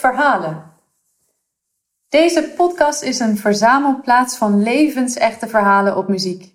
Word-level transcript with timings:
Verhalen. 0.00 0.62
Deze 2.08 2.52
podcast 2.56 3.02
is 3.02 3.18
een 3.18 3.36
verzamelplaats 3.36 4.36
van 4.36 4.62
levensechte 4.62 5.46
verhalen 5.46 5.96
op 5.96 6.08
muziek. 6.08 6.54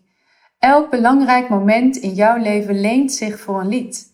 Elk 0.60 0.90
belangrijk 0.90 1.50
moment 1.50 1.96
in 1.96 2.14
jouw 2.14 2.38
leven 2.38 2.80
leent 2.80 3.12
zich 3.12 3.40
voor 3.40 3.60
een 3.60 3.68
lied. 3.68 4.14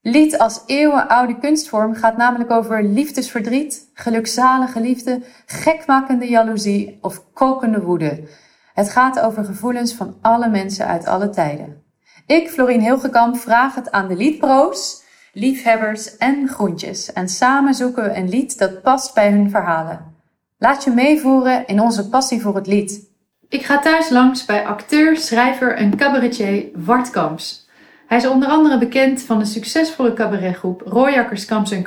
Lied 0.00 0.38
als 0.38 0.62
eeuwenoude 0.66 1.38
kunstvorm 1.38 1.94
gaat 1.94 2.16
namelijk 2.16 2.50
over 2.50 2.84
liefdesverdriet, 2.84 3.90
gelukzalige 3.94 4.80
liefde, 4.80 5.22
gekmakende 5.46 6.28
jaloezie 6.28 6.98
of 7.00 7.32
kokende 7.32 7.82
woede. 7.82 8.28
Het 8.74 8.90
gaat 8.90 9.20
over 9.20 9.44
gevoelens 9.44 9.94
van 9.94 10.16
alle 10.20 10.48
mensen 10.48 10.86
uit 10.86 11.06
alle 11.06 11.30
tijden. 11.30 11.82
Ik, 12.26 12.50
Florien 12.50 12.80
Hilgekamp, 12.80 13.36
vraag 13.36 13.74
het 13.74 13.90
aan 13.90 14.08
de 14.08 14.16
liedpro's, 14.16 15.03
liefhebbers 15.34 16.16
en 16.16 16.48
groentjes. 16.48 17.12
En 17.12 17.28
samen 17.28 17.74
zoeken 17.74 18.04
we 18.04 18.16
een 18.16 18.28
lied 18.28 18.58
dat 18.58 18.82
past 18.82 19.14
bij 19.14 19.30
hun 19.30 19.50
verhalen. 19.50 20.14
Laat 20.58 20.84
je 20.84 20.90
meevoeren 20.90 21.66
in 21.66 21.80
onze 21.80 22.08
passie 22.08 22.40
voor 22.40 22.54
het 22.54 22.66
lied. 22.66 23.10
Ik 23.48 23.64
ga 23.64 23.78
thuis 23.78 24.08
langs 24.08 24.44
bij 24.44 24.66
acteur, 24.66 25.16
schrijver 25.16 25.74
en 25.74 25.96
cabaretier 25.96 26.64
Wart 26.74 27.10
Kamps. 27.10 27.68
Hij 28.06 28.18
is 28.18 28.26
onder 28.26 28.48
andere 28.48 28.78
bekend 28.78 29.22
van 29.22 29.38
de 29.38 29.44
succesvolle 29.44 30.12
cabaretgroep 30.12 30.82
Rooijakkers 30.84 31.44
Kamps 31.44 31.70
en 31.70 31.82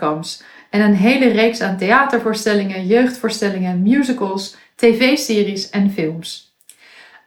en 0.70 0.82
een 0.82 0.96
hele 0.96 1.28
reeks 1.28 1.62
aan 1.62 1.78
theatervoorstellingen, 1.78 2.86
jeugdvoorstellingen, 2.86 3.82
musicals, 3.82 4.56
tv-series 4.76 5.70
en 5.70 5.92
films. 5.92 6.47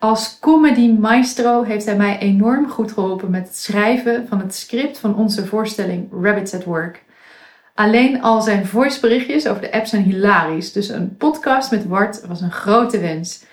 Als 0.01 0.39
comedy 0.39 0.89
maestro 0.89 1.63
heeft 1.63 1.85
hij 1.85 1.97
mij 1.97 2.19
enorm 2.19 2.71
goed 2.71 2.93
geholpen 2.93 3.31
met 3.31 3.47
het 3.47 3.57
schrijven 3.57 4.27
van 4.29 4.39
het 4.39 4.55
script 4.55 4.99
van 4.99 5.17
onze 5.17 5.47
voorstelling 5.47 6.09
Rabbits 6.23 6.55
at 6.55 6.65
Work. 6.65 7.05
Alleen 7.75 8.23
al 8.23 8.43
zijn 8.43 8.67
voiceberichtjes 8.67 9.47
over 9.47 9.63
de 9.63 9.73
app 9.73 9.87
zijn 9.87 10.03
hilarisch, 10.03 10.73
dus 10.73 10.89
een 10.89 11.17
podcast 11.17 11.71
met 11.71 11.87
Wart 11.87 12.27
was 12.27 12.41
een 12.41 12.53
grote 12.53 13.01
wens. 13.01 13.45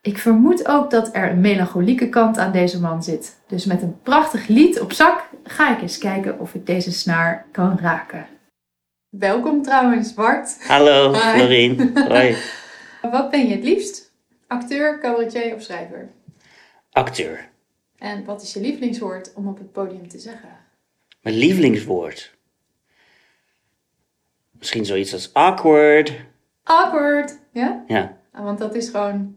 Ik 0.00 0.18
vermoed 0.18 0.68
ook 0.68 0.90
dat 0.90 1.08
er 1.12 1.30
een 1.30 1.40
melancholieke 1.40 2.08
kant 2.08 2.38
aan 2.38 2.52
deze 2.52 2.80
man 2.80 3.02
zit. 3.02 3.40
Dus 3.46 3.64
met 3.64 3.82
een 3.82 4.00
prachtig 4.02 4.46
lied 4.46 4.80
op 4.80 4.92
zak 4.92 5.28
ga 5.44 5.76
ik 5.76 5.82
eens 5.82 5.98
kijken 5.98 6.38
of 6.38 6.54
ik 6.54 6.66
deze 6.66 6.92
snaar 6.92 7.46
kan 7.52 7.78
raken. 7.80 8.26
Welkom 9.08 9.62
trouwens, 9.62 10.14
Wart. 10.14 10.56
Hallo, 10.66 11.12
Hi. 11.12 11.18
Florien. 11.18 11.98
Hoi. 12.08 12.36
Wat 13.12 13.30
ben 13.30 13.48
je 13.48 13.54
het 13.54 13.64
liefst? 13.64 14.11
Acteur, 14.56 14.98
cabaretier 15.00 15.54
of 15.54 15.62
schrijver? 15.62 16.08
Acteur. 16.90 17.48
En 17.98 18.24
wat 18.24 18.42
is 18.42 18.52
je 18.52 18.60
lievelingswoord 18.60 19.32
om 19.34 19.48
op 19.48 19.58
het 19.58 19.72
podium 19.72 20.08
te 20.08 20.18
zeggen? 20.18 20.48
Mijn 21.20 21.36
lievelingswoord. 21.36 22.34
Misschien 24.50 24.84
zoiets 24.84 25.12
als 25.12 25.32
awkward. 25.34 26.12
Awkward. 26.62 27.38
Ja? 27.52 27.84
Ja, 27.86 28.16
Ah, 28.32 28.44
want 28.44 28.58
dat 28.58 28.74
is 28.74 28.88
gewoon... 28.88 29.36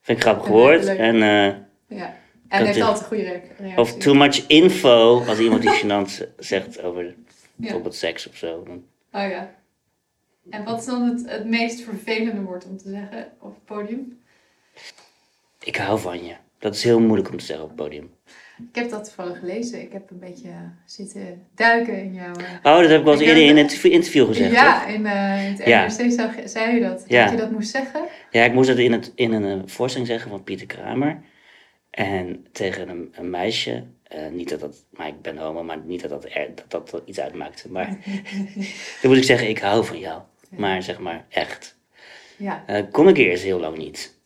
vind 0.00 0.18
ik 0.18 0.24
grappig 0.24 0.46
woord. 0.48 0.84
En, 0.86 1.14
eh, 1.14 1.54
Ja. 1.98 2.14
En 2.48 2.64
heeft 2.64 2.76
is- 2.76 2.82
altijd 2.82 3.00
een 3.02 3.06
goede 3.08 3.22
re- 3.22 3.42
reactie. 3.58 3.78
of 3.78 3.96
too 3.98 4.14
much 4.14 4.46
info, 4.46 5.24
als 5.24 5.38
iemand 5.38 5.62
die 5.62 5.78
gênant 5.84 6.34
zegt 6.38 6.82
over 6.82 7.04
Ja. 7.04 7.12
bijvoorbeeld 7.56 7.94
seks 7.94 8.28
of 8.28 8.36
zo. 8.36 8.62
Dan- 8.62 8.84
Oh 9.12 9.30
ja. 9.30 9.54
En 10.50 10.64
wat 10.64 10.78
is 10.80 10.86
dan 10.86 11.02
het, 11.02 11.30
het 11.30 11.44
meest 11.46 11.80
vervelende 11.80 12.40
woord 12.42 12.64
om 12.66 12.76
te 12.76 12.88
zeggen 12.88 13.32
op 13.40 13.54
het 13.54 13.64
podium? 13.64 14.19
Ik 15.64 15.76
hou 15.76 15.98
van 15.98 16.24
je. 16.24 16.34
Dat 16.58 16.74
is 16.74 16.84
heel 16.84 17.00
moeilijk 17.00 17.30
om 17.30 17.36
te 17.38 17.44
zeggen 17.44 17.64
op 17.64 17.70
het 17.70 17.78
podium. 17.80 18.10
Ik 18.68 18.74
heb 18.74 18.90
dat 18.90 19.04
toevallig 19.04 19.38
gelezen. 19.38 19.80
Ik 19.82 19.92
heb 19.92 20.10
een 20.10 20.18
beetje 20.18 20.48
zitten 20.86 21.46
duiken 21.54 22.02
in 22.02 22.14
jouw... 22.14 22.34
eh, 22.34 22.72
Oh, 22.74 22.80
dat 22.80 22.88
heb 22.90 22.98
ik 22.98 23.04
wel 23.04 23.12
eens 23.12 23.22
eerder 23.22 23.42
in 23.44 23.56
het 23.56 23.84
interview 23.84 24.26
gezegd, 24.26 24.52
ja, 24.52 24.80
toch? 24.80 24.88
in, 24.94 25.06
eh, 25.06 25.44
in 25.46 25.52
het 25.52 25.66
Ja. 25.66 25.86
NRC 25.86 26.48
zei 26.48 26.74
je 26.74 26.80
dat. 26.80 27.04
Ja. 27.06 27.22
Dat 27.22 27.30
je 27.32 27.36
dat 27.38 27.50
moest 27.50 27.70
zeggen. 27.70 28.04
Ja, 28.30 28.44
ik 28.44 28.52
moest 28.52 28.68
dat 28.68 28.78
in, 28.78 28.92
het, 28.92 29.12
in 29.14 29.32
een 29.32 29.60
eh, 29.60 29.66
voorstelling 29.66 30.08
zeggen 30.10 30.30
van 30.30 30.44
Pieter 30.44 30.66
Kramer. 30.66 31.20
En 31.90 32.46
tegen 32.52 32.88
een, 32.88 33.08
een 33.12 33.30
meisje. 33.30 33.84
eh, 34.02 34.28
niet 34.28 34.48
dat 34.48 34.60
dat, 34.60 34.84
maar 34.90 35.08
ik 35.08 35.22
ben 35.22 35.36
homo, 35.36 35.62
maar 35.62 35.78
niet 35.84 36.00
dat 36.00 36.10
dat, 36.10 36.24
er, 36.24 36.48
dat, 36.68 36.90
dat 36.90 37.02
iets 37.04 37.20
uitmaakte. 37.20 37.70
Maar 37.70 37.86
dan 39.00 39.10
moest 39.10 39.18
ik 39.20 39.24
zeggen, 39.26 39.48
ik 39.48 39.58
hou 39.58 39.84
van 39.84 39.98
jou. 39.98 40.22
Maar 40.50 40.82
zeg 40.82 40.98
maar, 40.98 41.24
echt. 41.28 41.76
Ja. 42.36 42.62
Eh 42.66 42.82
kon 42.90 43.08
ik 43.08 43.16
eerst 43.16 43.42
heel 43.42 43.60
lang 43.60 43.76
niet. 43.76 44.18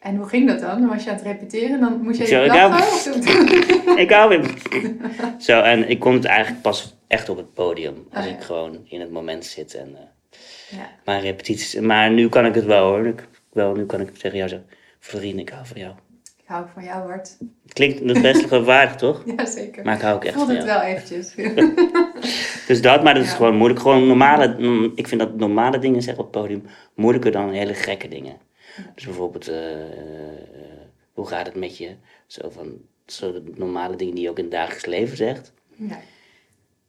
En 0.00 0.16
hoe 0.16 0.26
ging 0.28 0.48
dat 0.48 0.60
dan? 0.60 0.80
Dan 0.80 0.88
was 0.88 1.04
je 1.04 1.10
aan 1.10 1.16
het 1.16 1.24
repeteren. 1.24 1.80
Dan 1.80 2.00
moest 2.02 2.18
je 2.18 2.26
Zo, 2.26 2.42
even 2.42 2.44
ik 2.54 2.60
hou- 2.60 2.70
lachen? 2.70 3.98
ik 3.98 4.10
hou 4.10 4.44
van 4.44 5.40
Zo, 5.40 5.60
en 5.60 5.88
ik 5.90 5.98
kon 6.00 6.12
het 6.14 6.24
eigenlijk 6.24 6.62
pas 6.62 6.96
echt 7.06 7.28
op 7.28 7.36
het 7.36 7.54
podium. 7.54 8.06
Als 8.12 8.24
Ah, 8.24 8.30
ja. 8.30 8.36
ik 8.36 8.42
gewoon 8.42 8.78
in 8.84 9.00
het 9.00 9.10
moment 9.10 9.44
zit. 9.44 9.74
En, 9.74 9.88
eh, 9.96 10.78
Ja. 10.78 10.86
maar 11.04 11.20
repetities. 11.20 11.74
Maar 11.80 12.10
nu 12.10 12.28
kan 12.28 12.46
ik 12.46 12.54
het 12.54 12.64
wel 12.64 12.84
hoor. 12.88 13.06
Ik, 13.06 13.28
wel, 13.52 13.74
nu 13.74 13.86
kan 13.86 14.00
ik 14.00 14.14
tegen 14.16 14.36
jou 14.36 14.48
zeggen, 14.48 14.68
Florien, 14.98 15.38
ik 15.38 15.48
hou 15.48 15.66
van 15.66 15.80
jou. 15.80 15.92
Ik 16.38 16.44
hou 16.56 16.64
van 16.74 16.84
jou, 16.84 17.06
Bart. 17.08 17.36
Klinkt 17.72 18.00
het 18.00 18.22
best 18.22 18.44
gewaardig, 18.46 18.96
toch? 18.96 19.22
Ja, 19.36 19.46
zeker. 19.46 19.84
Maar 19.84 19.94
ik 19.94 20.00
hou 20.00 20.14
ook 20.14 20.20
Ik 20.22 20.28
echt 20.28 20.36
voelde 20.36 20.52
van 20.52 20.60
het 20.62 20.70
jou. 20.70 20.80
wel 20.80 20.88
eventjes. 20.96 21.34
Dus 22.66 22.82
dat, 22.82 23.02
maar 23.02 23.14
dat 23.14 23.22
is 23.22 23.30
Ja. 23.30 23.36
gewoon 23.36 23.56
moeilijk. 23.56 23.80
Gewoon 23.80 24.06
normale, 24.06 24.54
mm, 24.58 24.92
ik 24.94 25.08
vind 25.08 25.20
dat 25.20 25.36
normale 25.36 25.78
dingen 25.78 26.02
zeggen 26.02 26.24
op 26.24 26.32
het 26.34 26.42
podium 26.42 26.62
moeilijker 26.94 27.32
dan 27.32 27.50
hele 27.52 27.74
gekke 27.74 28.08
dingen. 28.08 28.36
Dus 28.94 29.04
bijvoorbeeld, 29.04 29.48
eh, 29.48 29.82
eh, 29.82 30.78
hoe 31.12 31.26
gaat 31.26 31.46
het 31.46 31.54
met 31.54 31.76
je? 31.76 31.96
Zo 32.26 32.50
van, 32.50 32.80
zo 33.06 33.32
de 33.32 33.52
normale 33.54 33.96
dingen 33.96 34.14
die 34.14 34.24
je 34.24 34.30
ook 34.30 34.38
in 34.38 34.44
het 34.44 34.52
dagelijks 34.52 34.86
leven 34.86 35.16
zegt. 35.16 35.52
ja. 35.76 36.00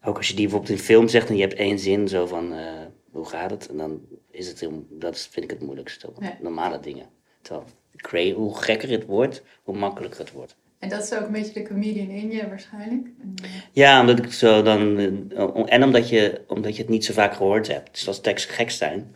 Ook 0.04 0.18
als 0.18 0.28
je 0.28 0.34
die 0.34 0.48
bijvoorbeeld 0.48 0.80
in 0.80 0.86
film 0.86 1.08
zegt 1.08 1.30
en 1.30 1.36
je 1.36 1.42
hebt 1.42 1.54
één 1.54 1.80
zin 1.80 2.08
zo 2.08 2.26
van, 2.26 2.54
eh, 2.54 2.86
hoe 3.12 3.26
gaat 3.26 3.52
het? 3.52 3.70
En 3.70 3.78
dan 3.78 4.02
is 4.32 4.48
het 4.48 4.60
heel, 4.60 4.86
dat 4.90 5.20
vind 5.32 5.46
ik 5.46 5.52
het 5.52 5.62
moeilijkste. 5.62 6.10
Ja. 6.20 6.38
Normale 6.42 6.80
dingen. 6.80 7.06
Terwijl, 7.42 8.34
hoe 8.34 8.58
gekker 8.58 8.90
het 8.90 9.06
wordt, 9.06 9.44
hoe 9.64 9.78
makkelijker 9.78 10.20
het 10.20 10.32
wordt. 10.32 10.56
En 10.80 10.90
dat 10.90 11.04
is 11.04 11.14
ook 11.14 11.26
een 11.26 11.32
beetje 11.32 11.54
de 11.54 11.68
comedian 11.68 12.10
in 12.10 12.32
je 12.32 12.48
waarschijnlijk. 12.48 13.08
Ja, 13.72 14.00
omdat 14.00 14.20
ik 14.20 14.32
zo 14.32 14.62
dan. 14.62 14.98
En 15.66 15.84
omdat 15.84 16.10
je, 16.10 16.42
omdat 16.48 16.76
je 16.76 16.82
het 16.82 16.92
niet 16.92 17.06
zo 17.06 17.14
vaak 17.14 17.34
gehoord 17.34 17.68
hebt. 17.68 17.92
Dus 17.92 18.08
als 18.08 18.22
teksten 18.22 18.54
gek 18.54 18.72
zijn, 18.72 19.16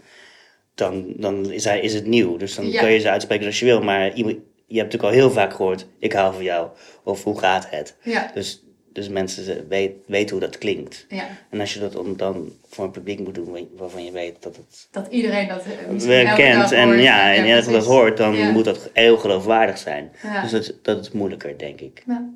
dan, 0.75 1.13
dan 1.18 1.52
is, 1.52 1.63
hij, 1.63 1.80
is 1.80 1.94
het 1.94 2.06
nieuw. 2.06 2.38
Dus 2.38 2.56
dan 2.56 2.72
Ja. 2.72 2.80
kun 2.81 2.90
je 2.91 3.00
ze 3.00 3.09
uitspreken 3.09 3.44
zoals 3.44 3.59
je 3.59 3.66
wil. 3.66 3.81
Maar 3.81 4.13
iemand, 4.13 4.36
je 4.68 4.78
hebt 4.80 4.91
natuurlijk 4.94 5.03
al 5.03 5.19
heel 5.19 5.31
vaak 5.31 5.53
gehoord: 5.53 5.88
ik 6.00 6.13
hou 6.13 6.34
van 6.34 6.44
jou. 6.44 6.69
Of 7.03 7.24
hoe 7.24 7.40
gaat 7.40 7.69
het? 7.69 7.96
ja. 8.03 8.31
Dus, 8.34 8.63
dus 8.94 9.09
mensen 9.09 9.68
weet, 9.68 9.91
weten 10.08 10.31
hoe 10.31 10.40
dat 10.46 10.58
klinkt. 10.58 11.06
ja, 11.09 11.28
En 11.50 11.59
als 11.59 11.74
je 11.74 11.80
dat 11.80 12.18
dan 12.18 12.52
voor 12.69 12.86
een 12.86 12.91
publiek 12.91 13.19
moet 13.19 13.36
doen 13.36 13.68
waarvan 13.78 14.06
je 14.06 14.12
weet 14.12 14.36
dat 14.44 14.56
het 14.56 14.88
dat 14.91 15.08
iedereen 15.09 15.47
dat 15.47 15.66
eh, 15.66 16.22
elke 16.30 16.41
kent. 16.41 16.72
En 16.72 16.88
hoort. 16.88 17.02
ja, 17.02 17.34
en 17.34 17.56
als 17.56 17.66
je 17.66 17.72
dat 17.72 17.86
hoort, 17.86 18.18
dan 18.18 18.36
Ja. 18.36 18.52
moet 18.52 18.66
dat 18.66 18.90
heel 18.94 19.18
geloofwaardig 19.18 19.78
zijn. 19.78 20.12
Ja. 20.24 20.42
Dus 20.42 20.52
dat, 20.52 20.74
dat 20.81 21.00
is 21.06 21.12
moeilijker, 21.12 21.57
denk 21.57 21.81
ik. 21.81 22.03
Ja. 22.06 22.30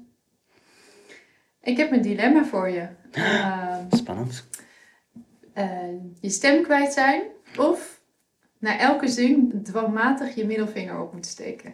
Ik 1.63 1.77
heb 1.77 1.91
een 1.91 2.01
dilemma 2.01 2.45
voor 2.45 2.69
je. 2.69 2.87
Ehm, 3.11 3.83
Spannend. 3.95 4.47
eh, 5.53 5.67
je 6.21 6.29
stem 6.29 6.63
kwijt 6.63 6.93
zijn 6.93 7.21
of 7.57 7.98
na 8.59 8.79
elke 8.79 9.07
zin 9.07 9.61
dwangmatig 9.63 10.35
je 10.35 10.45
middelvinger 10.45 10.99
op 11.01 11.11
moeten 11.13 11.31
steken. 11.31 11.73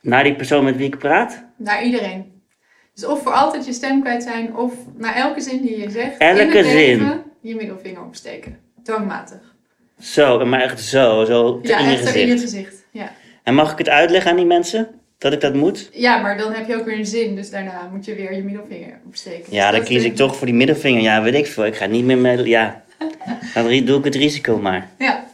Naar 0.00 0.24
die 0.24 0.34
persoon 0.36 0.64
met 0.64 0.76
wie 0.76 0.86
ik 0.86 0.98
praat? 0.98 1.44
Naar 1.56 1.84
iedereen. 1.84 2.42
Dus 2.94 3.04
of 3.06 3.22
voor 3.22 3.32
altijd 3.32 3.66
je 3.66 3.72
stem 3.72 4.00
kwijt 4.02 4.22
zijn, 4.22 4.56
of 4.56 4.74
na 4.96 5.14
elke 5.16 5.40
zin 5.40 5.62
die 5.62 5.78
je 5.78 5.90
zegt, 5.90 6.18
Elke 6.18 6.40
in 6.40 6.46
het 6.56 6.66
zin. 6.66 6.74
leven 6.98 7.22
je 7.40 7.54
middelvinger 7.54 8.02
opsteken. 8.04 8.58
Dwangmatig. 8.82 9.54
Zo, 10.00 10.46
maar 10.46 10.60
echt 10.60 10.80
zo, 10.80 11.24
zo 11.24 11.58
Ja, 11.62 11.78
in 11.78 11.84
je 11.84 11.92
echt 11.92 12.08
zo 12.08 12.18
in 12.18 12.26
je 12.26 12.32
gezicht. 12.32 12.50
gezicht. 12.54 12.84
Ja. 12.90 13.12
En 13.42 13.54
mag 13.54 13.72
ik 13.72 13.78
het 13.78 13.88
uitleggen 13.88 14.30
aan 14.30 14.36
die 14.36 14.46
mensen? 14.46 14.88
Dat 15.18 15.32
ik 15.32 15.40
dat 15.40 15.54
moet? 15.54 15.88
ja, 15.92 16.20
maar 16.20 16.38
dan 16.38 16.52
heb 16.52 16.66
je 16.68 16.76
ook 16.76 16.84
weer 16.84 16.98
een 16.98 17.06
zin, 17.06 17.34
dus 17.36 17.50
daarna 17.50 17.88
moet 17.92 18.04
je 18.04 18.14
weer 18.14 18.34
je 18.34 18.42
middelvinger 18.42 19.00
opsteken. 19.06 19.52
Ja, 19.52 19.62
Dus 19.62 19.70
dan 19.70 19.78
dat 19.80 19.88
kies 19.88 20.04
ik 20.04 20.16
toch 20.16 20.36
voor 20.36 20.46
die 20.46 20.56
middelvinger. 20.56 21.02
Ja, 21.02 21.22
weet 21.22 21.34
ik 21.34 21.46
veel. 21.46 21.66
Ik 21.66 21.76
ga 21.76 21.86
niet 21.86 22.04
meer 22.04 22.18
met... 22.18 22.46
Ja, 22.46 22.82
dan 23.54 23.84
doe 23.84 23.98
ik 23.98 24.04
het 24.04 24.14
risico 24.14 24.58
maar. 24.58 24.88
Ja, 24.98 25.24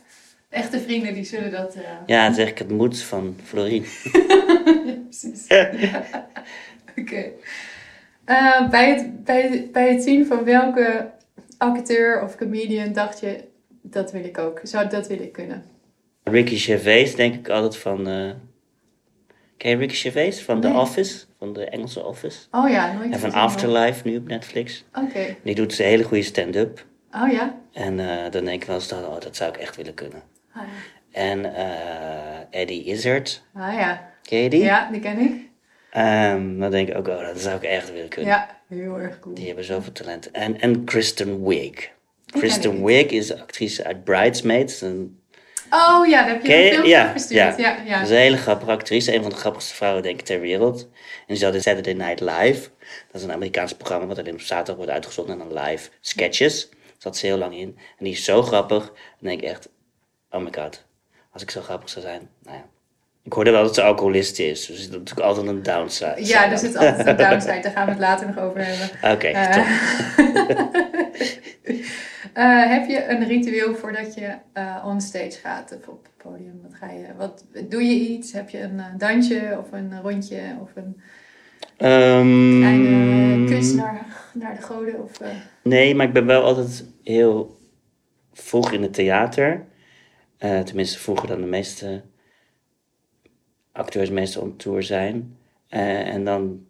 echte 0.59 0.81
vrienden 0.81 1.15
die 1.15 1.25
zullen 1.25 1.51
dat... 1.51 1.75
eh, 1.75 1.83
Ja, 2.07 2.25
dan 2.27 2.35
zeg 2.35 2.49
ik 2.49 2.59
het 2.59 2.71
moet 2.71 3.03
van 3.03 3.37
Florien. 3.45 3.85
Precies. 5.09 5.47
Oké. 7.01 7.31
Eh, 8.25 8.69
bij, 8.71 8.89
het, 8.95 9.25
bij, 9.25 9.69
bij 9.73 9.93
het 9.93 10.03
zien 10.03 10.27
van 10.27 10.45
welke 10.45 11.11
acteur 11.59 12.23
of 12.23 12.37
comedian 12.37 12.93
dacht 12.93 13.21
je, 13.21 13.45
dat 13.83 14.13
wil 14.13 14.25
ik 14.25 14.39
ook. 14.39 14.61
Zou 14.63 14.89
dat 14.89 15.07
wil 15.07 15.21
ik 15.21 15.33
kunnen? 15.33 15.65
Ricky 16.25 16.57
Gervais 16.57 17.15
denk 17.15 17.35
ik 17.35 17.49
altijd 17.49 17.77
van... 17.77 18.09
eh 18.09 18.31
Ken 19.57 19.71
je 19.71 19.77
Ricky 19.77 19.95
Gervais? 19.95 20.43
Van 20.43 20.61
The. 20.61 20.69
Office. 20.69 21.25
Van 21.39 21.53
de 21.53 21.65
Engelse 21.65 22.05
Office. 22.05 22.39
Oh 22.51 22.71
ja, 22.71 22.93
nooit 22.93 23.13
En 23.13 23.19
van 23.19 23.33
Afterlife 23.33 24.09
nu 24.09 24.17
op 24.17 24.29
Netflix. 24.29 24.85
Oké. 24.95 25.37
Die 25.43 25.55
doet 25.55 25.73
ze 25.75 25.83
hele 25.83 26.03
goede 26.03 26.23
stand-up. 26.23 26.85
Oh 27.13 27.33
ja? 27.33 27.59
En 27.73 27.97
dan 28.31 28.45
denk 28.45 28.63
ik 28.63 28.65
wel 28.65 28.77
eens, 28.77 28.89
dat, 28.89 29.07
oh, 29.07 29.21
dat 29.21 29.37
zou 29.37 29.51
ik 29.51 29.57
echt 29.57 29.77
willen 29.77 29.95
kunnen. 29.95 30.23
Ja. 30.67 31.21
En 31.21 31.55
eh, 31.55 32.61
Eddie 32.61 32.85
Izzard. 32.85 33.43
Ah 33.55 33.73
ja. 33.75 34.11
Ken 34.23 34.39
je 34.39 34.51
die? 34.51 34.63
Ja, 34.63 34.89
die 34.93 35.01
ken 35.01 35.19
ik. 35.19 35.33
Ehm, 35.91 36.59
dan 36.59 36.71
denk 36.71 36.89
ik 36.89 36.97
ook, 36.97 37.09
oh, 37.09 37.21
dat 37.27 37.41
zou 37.41 37.57
ik 37.57 37.63
echt 37.63 37.93
willen 37.93 38.09
kunnen. 38.09 38.31
Ja, 38.31 38.57
heel 38.69 38.99
erg 38.99 39.19
cool. 39.21 39.35
Die 39.35 39.47
hebben 39.47 39.65
zoveel 39.65 39.93
talent. 39.93 40.31
En, 40.31 40.61
en 40.61 40.85
Kristen 40.85 41.45
Wiig. 41.47 41.89
Kristen 42.27 42.85
Wiig 42.85 43.07
is 43.11 43.35
actrice 43.35 43.85
uit 43.85 44.05
Bridesmaids. 44.05 44.81
Een, 44.81 45.21
Oh 45.71 46.07
ja, 46.07 46.23
daar 46.25 46.33
heb 46.33 46.43
je 46.47 46.49
je- 46.53 46.65
een 46.65 46.71
filmpje 46.71 46.91
ja, 46.91 47.13
gestuurd. 47.13 47.59
Ja, 47.59 47.77
ja. 47.87 47.95
Dat 47.99 48.03
is 48.05 48.11
een 48.11 48.17
hele 48.21 48.37
grappige 48.37 48.71
actrice. 48.71 49.15
Een 49.15 49.21
van 49.23 49.31
de 49.31 49.37
grappigste 49.37 49.75
vrouwen, 49.75 50.03
denk 50.03 50.19
ik, 50.19 50.25
ter 50.27 50.41
wereld. 50.41 50.83
En 50.83 51.25
die 51.27 51.37
zat 51.37 51.55
in 51.55 51.63
Saturday 51.63 51.93
Night 51.93 52.21
Live. 52.21 52.69
Dat 53.13 53.21
is 53.21 53.23
een 53.23 53.33
Amerikaans 53.33 53.73
programma 53.75 54.07
wat 54.07 54.19
alleen 54.19 54.33
op 54.33 54.41
zaterdag 54.41 54.77
wordt 54.77 54.91
uitgezonden. 54.91 55.41
En 55.41 55.49
dan 55.49 55.63
live 55.65 55.91
sketches. 56.01 56.69
Daar 56.69 56.79
zat 56.99 57.17
ze 57.17 57.27
heel 57.27 57.39
lang 57.39 57.55
in. 57.57 57.79
En 57.99 58.05
die 58.05 58.13
is 58.13 58.25
zo 58.25 58.43
grappig. 58.43 58.85
Dan 58.87 58.95
denk 59.29 59.43
ik 59.43 59.49
echt, 59.49 59.69
oh 60.31 60.43
my 60.43 60.53
god. 60.53 60.85
Als 61.33 61.43
ik 61.43 61.51
zo 61.51 61.61
grappig 61.61 61.89
zou 61.89 62.05
zijn. 62.05 62.29
Nou 62.43 62.57
ja. 62.57 62.65
Ik 63.23 63.33
hoorde 63.33 63.51
wel 63.51 63.63
dat 63.63 63.75
ze 63.75 63.83
alcoholist 63.83 64.39
is. 64.39 64.67
Dus 64.67 64.67
dat 64.67 64.77
is 64.79 64.89
natuurlijk 64.91 65.27
altijd 65.27 65.47
een 65.47 65.63
downside. 65.63 66.27
Ja, 66.27 66.51
er 66.51 66.59
zit 66.59 66.77
altijd 66.77 67.07
een 67.07 67.17
downside. 67.17 67.61
Daar 67.61 67.73
gaan 67.73 67.85
we 67.85 67.91
het 67.91 68.01
later 68.01 68.27
nog 68.27 68.39
over 68.39 68.61
hebben. 68.65 69.13
Oké, 69.13 69.27
Eh, 69.27 69.53
top. 69.55 69.65
eh, 72.35 72.71
heb 72.71 72.89
je 72.89 73.05
een 73.09 73.27
ritueel 73.27 73.75
voordat 73.75 74.15
je 74.15 74.35
eh 74.53 74.85
on 74.87 75.01
stage 75.01 75.39
gaat 75.43 75.77
of 75.81 75.89
op 75.89 76.03
het 76.03 76.17
podium? 76.31 76.61
Wat 76.63 76.75
ga 76.75 76.91
je, 76.91 77.07
wat, 77.17 77.45
doe 77.69 77.83
je 77.83 77.95
iets? 78.09 78.33
Heb 78.33 78.49
je 78.49 78.61
een 78.61 78.79
eh, 78.79 78.87
dansje 78.97 79.57
of 79.61 79.73
een 79.73 80.01
rondje 80.03 80.41
of 80.61 80.71
een 80.75 81.01
Ehm, 81.77 82.59
kleine 82.59 83.45
kus 83.47 83.73
naar, 83.73 84.07
naar 84.35 84.55
de 84.57 84.63
goden? 84.63 85.03
Of, 85.03 85.21
eh, 85.21 85.29
Nee, 85.63 85.95
maar 85.95 86.07
ik 86.07 86.13
ben 86.13 86.27
wel 86.27 86.43
altijd 86.43 86.85
heel 87.05 87.59
vroeg 88.33 88.73
in 88.73 88.83
het 88.83 88.95
theater. 88.95 89.65
Eh, 90.39 90.61
tenminste, 90.61 90.99
vroeger 90.99 91.29
dan 91.29 91.41
de 91.41 91.47
meeste 91.47 92.03
acteurs 93.73 94.11
meestal 94.11 94.43
on 94.43 94.57
tour 94.57 94.83
zijn. 94.83 95.37
Eh, 95.69 96.09
en 96.09 96.25
dan 96.25 96.67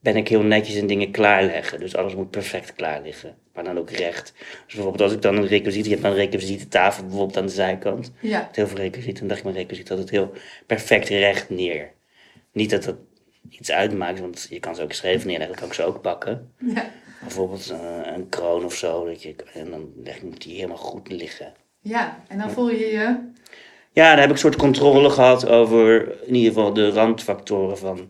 ben 0.00 0.16
ik 0.16 0.28
heel 0.28 0.42
netjes 0.42 0.74
in 0.74 0.86
dingen 0.86 1.10
klaarleggen. 1.10 1.80
Dus 1.80 1.96
alles 1.96 2.14
moet 2.14 2.30
perfect 2.30 2.74
klaar 2.74 3.02
liggen. 3.02 3.36
Maar 3.54 3.64
dan 3.64 3.78
ook 3.78 3.90
recht. 3.90 4.32
Dus 4.66 4.74
bijvoorbeeld 4.74 5.02
als 5.02 5.12
ik 5.12 5.22
dan 5.22 5.36
een 5.36 5.46
requisiet... 5.46 5.84
Je 5.84 5.90
hebt 5.90 6.02
dan 6.02 6.10
een 6.10 6.16
requisietentafel 6.16 7.02
bijvoorbeeld 7.04 7.36
aan 7.36 7.46
de 7.46 7.52
zijkant. 7.52 8.12
ja, 8.20 8.40
Met 8.46 8.56
heel 8.56 8.66
veel 8.66 8.76
requisieten. 8.76 9.18
Dan 9.18 9.28
dacht 9.28 9.38
ik 9.38 9.44
mijn 9.46 9.56
requisiet 9.56 9.90
altijd 9.90 10.10
heel 10.10 10.32
perfect 10.66 11.08
recht 11.08 11.50
neer. 11.50 11.92
Niet 12.52 12.70
dat 12.70 12.84
dat 12.84 12.96
iets 13.48 13.70
uitmaakt, 13.70 14.20
want 14.20 14.46
je 14.50 14.60
kan 14.60 14.74
ze 14.74 14.82
ook 14.82 14.92
schrijven 14.92 15.26
neerleggen. 15.26 15.56
Dat 15.56 15.60
kan 15.60 15.68
ik 15.68 15.74
ze 15.74 15.84
ook 15.84 16.00
pakken. 16.02 16.52
ja, 16.74 16.90
Bijvoorbeeld 17.20 17.70
eh, 17.70 18.12
een 18.16 18.28
kroon 18.28 18.64
of 18.64 18.74
zo. 18.74 19.04
Dat 19.04 19.22
je, 19.22 19.34
en 19.54 19.70
dan 19.70 19.92
leg 20.04 20.16
ik 20.16 20.40
die 20.40 20.54
helemaal 20.54 20.76
goed 20.76 21.08
liggen. 21.08 21.52
Ja, 21.80 22.18
en 22.28 22.38
dan 22.38 22.50
voel 22.50 22.70
je 22.70 22.86
je. 22.86 23.28
Ja, 23.92 24.08
daar 24.08 24.16
heb 24.16 24.24
ik 24.26 24.32
een 24.32 24.38
soort 24.38 24.56
controle 24.56 25.10
gehad 25.10 25.48
over 25.48 26.12
in 26.26 26.34
ieder 26.34 26.52
geval 26.52 26.72
de 26.72 26.90
randfactoren 26.90 27.78
van 27.78 28.08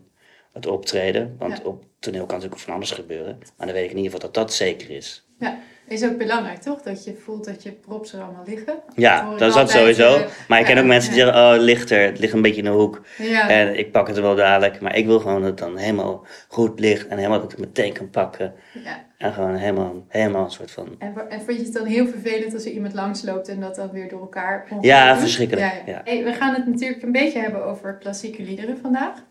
het 0.53 0.67
optreden. 0.67 1.35
Want 1.39 1.57
Ja. 1.57 1.63
op 1.63 1.83
toneel 1.99 2.25
kan 2.25 2.35
natuurlijk 2.35 2.61
van 2.61 2.73
alles 2.73 2.91
gebeuren. 2.91 3.37
Maar 3.57 3.67
dan 3.67 3.75
weet 3.75 3.85
ik 3.85 3.91
in 3.91 3.97
ieder 3.97 4.11
geval 4.11 4.31
dat 4.31 4.33
dat 4.43 4.53
zeker 4.53 4.89
is. 4.89 5.25
Ja, 5.39 5.57
is 5.87 6.03
ook 6.03 6.17
belangrijk 6.17 6.61
toch? 6.61 6.81
Dat 6.81 7.03
je 7.03 7.13
voelt 7.23 7.45
dat 7.45 7.63
je 7.63 7.71
props 7.71 8.13
er 8.13 8.21
allemaal 8.21 8.43
liggen. 8.45 8.79
Ja, 8.95 9.29
dat 9.37 9.49
is 9.49 9.53
dat 9.55 9.69
sowieso. 9.69 10.15
eh, 10.15 10.25
Maar 10.47 10.59
ik 10.59 10.65
ken 10.65 10.75
ja, 10.75 10.81
ook 10.81 10.87
mensen 10.87 11.11
die 11.13 11.21
zeggen, 11.21 11.41
oh, 11.43 11.51
het 11.51 11.61
ligt 11.61 11.89
er. 11.89 12.05
Het 12.05 12.19
ligt 12.19 12.33
een 12.33 12.41
beetje 12.41 12.57
in 12.61 12.63
de 12.63 12.69
hoek. 12.71 13.01
Ja, 13.17 13.49
En 13.49 13.77
ik 13.79 13.91
pak 13.91 14.07
het 14.07 14.15
er 14.17 14.21
wel 14.23 14.35
dadelijk. 14.35 14.81
Maar 14.81 14.95
ik 14.95 15.05
wil 15.05 15.19
gewoon 15.19 15.39
dat 15.41 15.49
het 15.49 15.57
dan 15.57 15.77
helemaal 15.77 16.25
goed 16.47 16.79
ligt. 16.79 17.07
En 17.07 17.17
helemaal 17.17 17.39
dat 17.41 17.51
ik 17.51 17.57
het 17.57 17.65
meteen 17.67 17.93
kan 17.93 18.09
pakken. 18.09 18.53
ja. 18.83 19.09
En 19.21 19.33
gewoon 19.33 19.55
helemaal, 19.55 20.05
helemaal 20.07 20.43
een 20.43 20.51
soort 20.51 20.71
van... 20.71 20.95
En, 20.99 21.29
en 21.29 21.41
vond 21.41 21.57
je 21.57 21.63
het 21.63 21.73
dan 21.73 21.85
heel 21.85 22.07
vervelend 22.07 22.53
als 22.53 22.65
er 22.65 22.71
iemand 22.71 22.93
langsloopt 22.93 23.47
en 23.47 23.59
dat 23.59 23.75
dan 23.75 23.91
weer 23.91 24.09
door 24.09 24.21
elkaar 24.21 24.67
Ja, 24.81 25.17
verschrikkelijk, 25.17 25.83
ja. 25.85 26.01
Hey, 26.03 26.23
we 26.23 26.33
gaan 26.33 26.53
het 26.53 26.65
natuurlijk 26.65 27.03
een 27.03 27.11
beetje 27.11 27.39
hebben 27.39 27.65
over 27.65 27.97
klassieke 27.97 28.43
liederen 28.43 28.77
vandaag. 28.77 29.23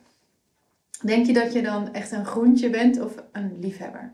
Denk 1.05 1.27
je 1.27 1.33
dat 1.33 1.53
je 1.53 1.63
dan 1.63 1.93
echt 1.95 2.13
een 2.13 2.25
groentje 2.25 2.71
bent 2.71 3.01
of 3.01 3.15
een 3.33 3.57
liefhebber? 3.61 4.13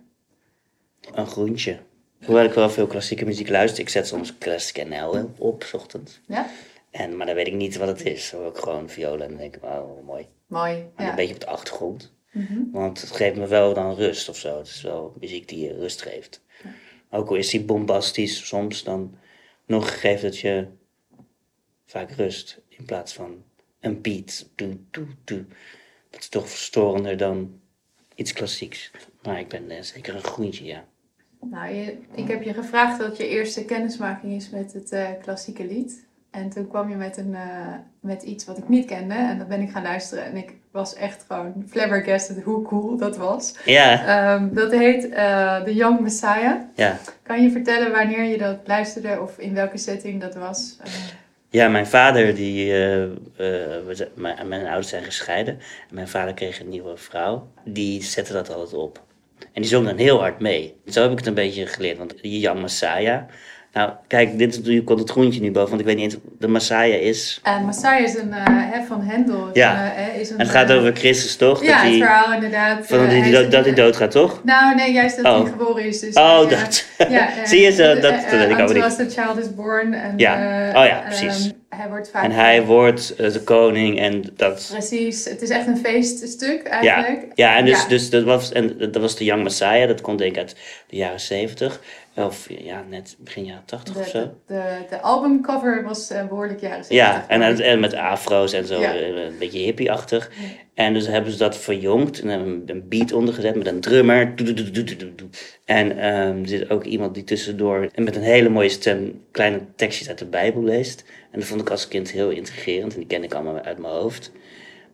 Een 1.13 1.27
groentje. 1.27 1.79
Hoewel 2.25 2.45
ik 2.45 2.53
wel 2.53 2.71
veel 2.71 2.87
klassieke 2.87 3.25
muziek 3.25 3.49
luister. 3.49 3.81
Ik 3.81 3.89
zet 3.89 4.07
soms 4.07 4.39
Classic 4.39 4.89
NL 4.89 5.31
op, 5.39 5.63
s 5.63 5.75
ochtends. 5.75 6.21
Ja? 6.27 6.47
En, 6.91 7.17
maar 7.17 7.27
dan 7.27 7.35
weet 7.35 7.47
ik 7.47 7.55
niet 7.55 7.77
wat 7.77 7.89
het 7.89 8.05
is. 8.05 8.31
Dan 8.31 8.41
hoor 8.41 8.51
ik 8.51 8.57
gewoon 8.57 8.89
violen 8.89 9.23
en 9.23 9.29
dan 9.29 9.39
denk 9.39 9.57
ik, 9.57 9.65
oh, 9.65 10.07
mooi. 10.07 10.27
Mooi. 10.47 10.85
Maar 10.97 11.05
Ja. 11.05 11.11
een 11.11 11.17
beetje 11.17 11.35
op 11.35 11.41
de 11.41 11.47
achtergrond. 11.47 12.13
Mhm. 12.37 12.71
Want 12.71 13.01
het 13.01 13.11
geeft 13.11 13.37
me 13.37 13.47
wel 13.47 13.75
dan 13.75 13.95
rust 13.95 14.29
of 14.29 14.37
zo. 14.37 14.59
Het 14.59 14.67
is 14.67 14.83
wel 14.83 15.15
muziek 15.21 15.49
die 15.49 15.67
je 15.67 15.75
rust 15.75 16.03
geeft. 16.03 16.45
Ook 17.11 17.29
al 17.29 17.37
is 17.37 17.51
die 17.51 17.65
bombastisch 17.65 18.47
soms, 18.47 18.85
dan 18.85 19.19
nog 19.67 20.01
geeft 20.01 20.23
het 20.23 20.39
je 20.39 20.67
vaak 21.87 22.11
rust. 22.11 22.61
In 22.69 22.85
plaats 22.85 23.13
van 23.13 23.43
een 23.81 24.01
beat. 24.01 24.49
Doe, 24.55 24.79
doe, 24.91 25.07
doe. 25.25 25.45
Dat 26.11 26.21
is 26.21 26.29
toch 26.29 26.49
verstorender 26.49 27.17
dan 27.17 27.61
iets 28.15 28.33
klassieks. 28.33 28.91
Maar 29.23 29.41
ik 29.41 29.49
ben 29.49 29.71
eh, 29.71 29.83
zeker 29.83 30.15
een 30.15 30.23
groentje, 30.23 30.65
ja. 30.65 30.85
Nou, 31.41 31.75
je, 31.75 31.99
ik 32.15 32.29
heb 32.29 32.43
je 32.43 32.55
gevraagd 32.55 32.99
wat 32.99 33.17
je 33.17 33.29
eerste 33.29 33.65
kennismaking 33.65 34.33
is 34.33 34.51
met 34.51 34.73
het 34.73 34.93
eh, 34.93 35.11
klassieke 35.23 35.67
lied. 35.67 36.06
En 36.37 36.51
toen 36.51 36.69
kwam 36.69 36.89
je 36.91 36.97
met, 36.97 37.17
een, 37.17 37.35
eh, 37.35 37.75
met 38.01 38.23
iets 38.23 38.45
wat 38.45 38.59
ik 38.59 38.69
niet 38.69 38.87
kende. 38.87 39.15
En 39.15 39.39
dan 39.39 39.49
ben 39.49 39.61
ik 39.61 39.71
gaan 39.71 39.83
luisteren. 39.83 40.25
En 40.25 40.37
ik 40.37 40.53
was 40.71 40.95
echt 40.95 41.25
gewoon 41.29 41.65
flabbergasted 41.69 42.43
hoe 42.43 42.63
cool 42.63 42.97
dat 42.97 43.17
was. 43.17 43.55
Ja, 43.65 44.07
Ehm, 44.07 44.55
dat 44.55 44.71
heet 44.73 45.09
eh 45.09 45.63
The 45.63 45.75
Young 45.75 46.01
Messiah. 46.01 46.55
ja. 46.75 46.99
Kan 47.23 47.43
je 47.43 47.51
vertellen 47.51 47.91
wanneer 47.93 48.25
je 48.25 48.39
dat 48.39 48.57
luisterde 48.65 49.21
of 49.21 49.39
in 49.39 49.55
welke 49.55 49.79
setting 49.79 50.21
dat 50.21 50.35
was? 50.35 50.77
Ja, 51.51 51.69
mijn 51.69 51.87
vader, 51.87 52.35
die, 52.35 52.73
eh, 52.73 52.79
we 53.37 54.09
mijn, 54.15 54.49
mijn 54.49 54.67
ouders 54.67 54.89
zijn 54.89 55.03
gescheiden. 55.05 55.55
En 55.89 55.95
mijn 55.95 56.09
vader 56.09 56.35
kreeg 56.35 56.61
een 56.61 56.69
nieuwe 56.69 56.97
vrouw. 56.97 57.49
Die 57.65 58.03
zette 58.03 58.33
dat 58.33 58.49
altijd 58.55 58.75
op. 58.75 59.05
En 59.53 59.63
die 59.63 59.71
zong 59.71 59.87
dan 59.87 59.97
heel 59.97 60.19
hard 60.21 60.41
mee. 60.41 60.77
Zo 60.87 61.03
heb 61.03 61.11
ik 61.13 61.19
het 61.19 61.27
een 61.27 61.35
beetje 61.35 61.67
geleerd. 61.67 61.99
Want 61.99 62.23
die 62.23 62.41
Young 62.41 62.61
Messiah. 62.61 63.23
Nou, 63.77 63.91
kijk, 64.07 64.39
dit 64.39 64.53
is, 64.53 64.61
nu 64.63 64.83
komt 64.83 65.01
het 65.01 65.11
groentje 65.11 65.41
nu 65.41 65.51
boven. 65.51 65.69
Want 65.69 65.81
ik 65.81 65.87
weet 65.87 65.97
niet 65.97 66.05
eens, 66.05 66.17
de 66.39 66.49
Messiah 66.49 67.01
is... 67.03 67.41
en 67.43 67.65
Messiah 67.67 68.01
is 68.01 68.15
een, 68.19 68.33
eh, 68.33 68.43
hè, 68.47 68.83
van 68.89 69.01
Hendel. 69.03 69.49
Ja. 69.53 69.93
Eh, 69.97 70.21
is 70.21 70.31
een, 70.31 70.39
En 70.39 70.43
het 70.47 70.55
gaat 70.55 70.71
eh, 70.71 70.77
over 70.77 70.93
Christus, 70.97 71.37
toch? 71.37 71.61
Ja, 71.65 71.67
dat 71.67 71.77
het 71.81 71.89
hij, 71.91 71.99
verhaal 71.99 72.33
inderdaad. 72.35 72.87
van 72.87 72.99
eh, 72.99 73.05
dat 73.05 73.13
hij, 73.13 73.31
dood- 73.31 73.45
is- 73.45 73.51
dat 73.51 73.65
hij 73.65 73.75
doodgaat, 73.75 74.11
toch? 74.11 74.41
Nou, 74.45 74.75
nee, 74.75 74.93
juist 74.93 75.17
dat 75.23 75.25
Oh. 75.35 75.43
hij 75.43 75.51
geboren 75.51 75.85
is. 75.85 76.01
Dus 76.01 76.15
Oh, 76.15 76.41
eh, 76.43 76.51
dat. 76.51 76.85
Ja, 77.09 77.29
eh, 77.29 77.45
Zie 77.51 77.61
je, 77.61 77.71
zo, 77.73 77.83
dat- 77.95 78.03
dat 78.03 78.13
eh, 78.13 78.31
weet 78.31 78.51
ik 78.51 78.57
eh, 78.59 78.65
ook 78.65 78.73
niet. 78.75 78.83
Until 78.85 79.07
the 79.07 79.21
child 79.23 79.39
is 79.39 79.55
born. 79.55 79.95
En, 79.95 80.15
Ja. 80.17 80.35
eh, 80.69 80.79
Oh 80.81 80.85
ja, 80.87 80.99
ehm, 80.99 81.05
precies. 81.07 81.51
Hij 81.69 81.89
wordt 81.89 82.11
vaak... 82.11 82.25
En 82.25 82.31
hij 82.31 82.65
wordt 82.65 83.15
eh, 83.17 83.33
de 83.33 83.41
koning 83.43 83.99
en 83.99 84.23
dat... 84.37 84.69
Precies, 84.73 85.25
het 85.25 85.43
is 85.43 85.49
echt 85.51 85.67
een 85.67 85.77
feeststuk 85.79 86.61
Ja, 86.67 86.71
eigenlijk. 86.71 87.33
ja 87.35 87.57
en, 87.57 87.65
dus, 87.65 87.83
Ja. 87.83 87.89
dus 87.89 88.11
dat, 88.11 88.23
was, 88.23 88.53
en 88.53 88.79
dat 88.79 88.97
was 88.97 89.17
de 89.17 89.25
Young 89.25 89.43
Messiah. 89.43 89.89
Dat 89.89 90.01
komt 90.01 90.19
denk 90.19 90.33
ik 90.33 90.39
uit 90.39 90.57
de 90.89 90.97
jaren 90.97 91.21
70. 91.21 91.81
Of 92.17 92.47
ja, 92.49 92.85
net 92.89 93.17
begin 93.19 93.45
jaren 93.45 93.63
80 93.65 93.97
of 93.97 94.05
De, 94.05 94.11
zo. 94.11 94.19
de, 94.19 94.31
de, 94.47 94.63
de 94.91 95.01
albumcover 95.01 95.85
was 95.85 96.11
eh, 96.11 96.27
behoorlijk 96.29 96.61
jaren 96.61 96.85
70. 96.85 96.97
Ja, 96.97 97.25
en, 97.65 97.81
met 97.81 97.95
afro's 97.95 98.53
en 98.53 98.67
zo, 98.67 98.81
Ja. 98.81 98.95
eh, 98.95 99.07
een 99.25 99.39
beetje 99.39 99.59
hippie-achtig. 99.59 100.31
Ja. 100.41 100.47
En 100.75 100.93
dus 100.95 101.07
hebben 101.07 101.33
ze 101.33 101.39
dat 101.39 101.57
verjongd 101.57 102.21
en 102.21 102.29
hebben 102.29 102.63
een 102.67 102.89
beat 102.89 103.13
ondergezet 103.13 103.55
met 103.55 103.67
een 103.67 103.81
drummer. 103.81 104.35
En 105.65 105.99
ehm, 105.99 106.41
er 106.43 106.49
zit 106.49 106.71
ook 106.71 106.85
iemand 106.85 107.15
die 107.15 107.25
tussendoor 107.25 107.89
en 107.95 108.03
met 108.05 108.17
een 108.17 108.23
hele 108.23 108.49
mooie 108.49 108.69
stem 108.69 109.21
kleine 109.31 109.61
tekstjes 109.77 110.09
uit 110.09 110.19
de 110.19 110.25
Bijbel 110.27 110.63
leest. 110.65 111.05
En 111.37 111.43
dat 111.43 111.51
vond 111.51 111.61
ik 111.61 111.71
als 111.71 111.89
kind 111.89 112.11
heel 112.11 112.31
intrigerend 112.31 112.93
en 112.93 112.99
die 112.99 113.09
kende 113.09 113.27
ik 113.27 113.35
allemaal 113.35 113.61
uit 113.61 113.79
mijn 113.79 113.93
hoofd. 113.93 114.33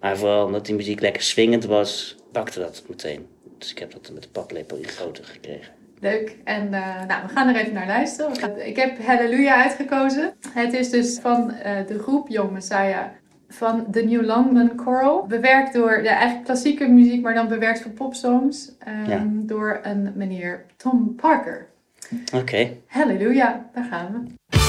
Maar 0.01 0.17
vooral 0.17 0.45
omdat 0.45 0.67
die 0.67 0.75
muziek 0.75 1.01
lekker 1.01 1.23
swingend 1.23 1.65
was, 1.65 2.17
pakte 2.33 2.59
dat 2.59 2.83
meteen. 2.89 3.27
Dus 3.59 3.71
ik 3.71 3.79
heb 3.79 3.93
dat 3.93 4.11
met 4.15 4.23
de 4.23 4.29
paplepel 4.29 4.77
in 4.77 4.89
groter 4.89 5.25
gekregen. 5.25 5.73
Leuk. 6.01 6.37
En 6.45 6.75
eh, 6.75 7.05
nou, 7.09 7.27
we 7.27 7.33
gaan 7.33 7.49
er 7.49 7.61
even 7.61 7.73
naar 7.73 7.87
luisteren. 7.87 8.67
Ik 8.67 8.77
heb 8.77 8.99
Hallelujah 9.05 9.61
uitgekozen. 9.61 10.35
Het 10.49 10.73
is 10.73 10.91
dus 10.91 11.19
van 11.19 11.51
eh, 11.51 11.87
de 11.87 11.99
groep 11.99 12.29
Young 12.29 12.51
Messiah 12.51 13.07
van 13.49 13.87
The 13.91 14.03
New 14.03 14.25
London 14.25 14.73
Choral. 14.77 15.27
Bewerkt 15.27 15.75
door 15.75 16.03
de 16.03 16.09
eigenlijk 16.09 16.45
klassieke 16.45 16.89
muziek, 16.89 17.23
maar 17.23 17.35
dan 17.35 17.49
bewerkt 17.49 17.81
voor 17.81 17.91
popsongs. 17.91 18.73
Ja. 19.07 19.27
Door 19.31 19.81
een 19.83 20.13
meneer 20.15 20.65
Tom 20.77 21.15
Parker. 21.15 21.67
Oké. 22.35 22.71
Hallelujah, 22.87 23.55
daar 23.75 23.85
gaan 23.85 24.13
we. 24.13 24.61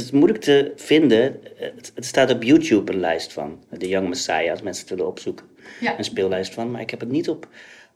Het, 0.00 0.12
moeilijk 0.12 0.40
te 0.40 0.72
vinden. 0.76 1.40
Het, 1.56 1.92
het 1.94 2.04
staat 2.06 2.30
op 2.30 2.42
YouTube 2.42 2.92
een 2.92 3.00
lijst 3.00 3.32
van. 3.32 3.64
De 3.70 3.88
Young 3.88 4.08
Messiah, 4.08 4.50
als 4.50 4.62
mensen 4.62 4.82
het 4.82 4.90
willen 4.94 5.06
opzoeken. 5.10 5.46
Ja. 5.80 5.98
Een 5.98 6.04
speellijst 6.04 6.54
van. 6.54 6.70
Maar 6.70 6.80
ik 6.80 6.90
heb 6.90 7.00
het 7.00 7.10
niet 7.10 7.28
op, 7.28 7.48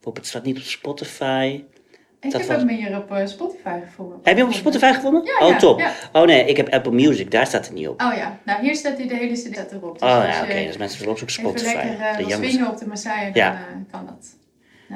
op 0.03 0.15
het 0.15 0.27
staat 0.27 0.43
niet 0.43 0.57
op 0.57 0.63
Spotify. 0.63 1.63
Ik 2.19 2.31
Dat 2.31 2.41
heb 2.41 2.49
was- 2.49 2.59
hem 2.59 2.69
hier 2.69 2.97
op 2.97 3.11
eh, 3.11 3.25
Spotify 3.25 3.79
gevonden. 3.85 4.19
Heb 4.23 4.35
je 4.35 4.41
hem 4.41 4.49
op 4.49 4.55
Spotify 4.57 4.91
gevonden? 4.93 5.23
Ja, 5.25 5.45
oh, 5.45 5.49
ja, 5.51 5.57
top. 5.57 5.79
ja. 5.79 5.93
Oh 6.11 6.23
nee, 6.25 6.45
ik 6.45 6.57
heb 6.57 6.69
Apple 6.73 6.91
Music, 6.91 7.31
daar 7.31 7.47
staat 7.47 7.65
het 7.65 7.75
niet 7.75 7.87
op. 7.87 8.01
Oh 8.01 8.13
ja, 8.15 8.39
nou 8.45 8.61
hier 8.61 8.75
staat 8.75 8.97
hij 8.97 9.07
de 9.07 9.15
hele 9.15 9.33
CD 9.33 9.53
staat 9.55 9.71
erop. 9.71 9.99
Dus 9.99 10.09
oh 10.09 10.23
ja, 10.27 10.43
oké. 10.43 10.65
Dus 10.65 10.77
mensen 10.77 10.99
willen 10.99 11.13
opzoeken 11.13 11.37
even 11.37 11.59
Spotify. 11.59 11.87
lekker 11.87 12.05
eh, 12.05 12.17
de 12.17 12.47
Young 12.49 12.67
op 12.67 12.77
de 12.77 12.87
Messiah, 12.87 13.21
dan 13.21 13.31
Ja. 13.33 13.51
eh, 13.53 13.91
kan 13.91 14.05
dat. 14.05 14.35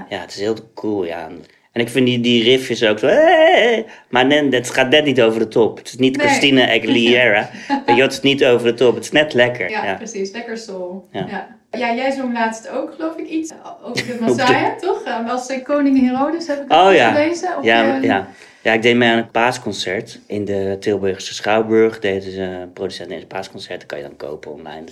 Ja, 0.09 0.19
het 0.19 0.29
is 0.31 0.39
heel 0.39 0.55
cool, 0.73 1.05
ja. 1.05 1.29
En 1.71 1.81
ik 1.81 1.89
vind 1.89 2.05
die, 2.05 2.19
die 2.19 2.43
riffjes 2.43 2.83
ook 2.83 2.99
zo... 2.99 3.07
hey, 3.07 3.85
maar 4.09 4.25
net, 4.25 4.53
het 4.53 4.69
gaat 4.69 4.89
net 4.89 5.05
niet 5.05 5.21
over 5.21 5.39
de 5.39 5.47
top. 5.47 5.77
Het 5.77 5.87
is 5.87 5.95
niet 5.95 6.17
Nee. 6.17 6.27
Christina 6.27 6.61
Aguilera. 6.75 7.49
Weet 7.67 7.77
je, 7.85 7.85
wat, 7.85 7.97
het 8.01 8.11
is 8.11 8.21
niet 8.21 8.45
over 8.45 8.67
de 8.67 8.73
top. 8.73 8.95
Het 8.95 9.03
is 9.03 9.11
net 9.11 9.33
lekker. 9.33 9.69
Ja, 9.69 9.85
Ja, 9.85 9.93
precies. 9.95 10.31
Lekker 10.31 10.57
soul. 10.57 11.07
Ja. 11.11 11.25
Ja. 11.29 11.57
Ja. 11.71 11.95
jij 11.95 12.11
zong 12.11 12.33
laatst 12.33 12.69
ook, 12.69 12.93
geloof 12.95 13.15
ik, 13.17 13.27
iets 13.27 13.53
over 13.83 14.07
de 14.07 14.17
Messiah, 14.25 14.77
toch? 14.77 15.03
Eh, 15.03 15.29
Als 15.29 15.47
eh, 15.49 15.63
koning 15.63 15.99
Herodes 16.09 16.47
heb 16.47 16.61
ik 16.63 16.71
Oh, 16.71 16.87
ook 16.87 16.93
ja. 16.93 17.11
gelezen. 17.11 17.49
Ja, 17.61 17.95
je- 17.95 18.01
ja. 18.07 18.27
ja, 18.61 18.73
ik 18.73 18.81
deed 18.81 18.95
mee 18.95 19.09
aan 19.09 19.17
een 19.17 19.31
paasconcert. 19.31 20.19
In 20.27 20.45
de 20.45 20.77
Tilburgse 20.79 21.33
Schouwburg 21.33 21.99
deden 21.99 22.31
ze 22.31 22.41
een 22.41 22.73
producent 22.73 23.09
deze 23.09 23.25
paasconcerten. 23.25 23.87
kan 23.87 23.97
je 23.97 24.03
dan 24.03 24.15
kopen 24.17 24.51
online. 24.51 24.83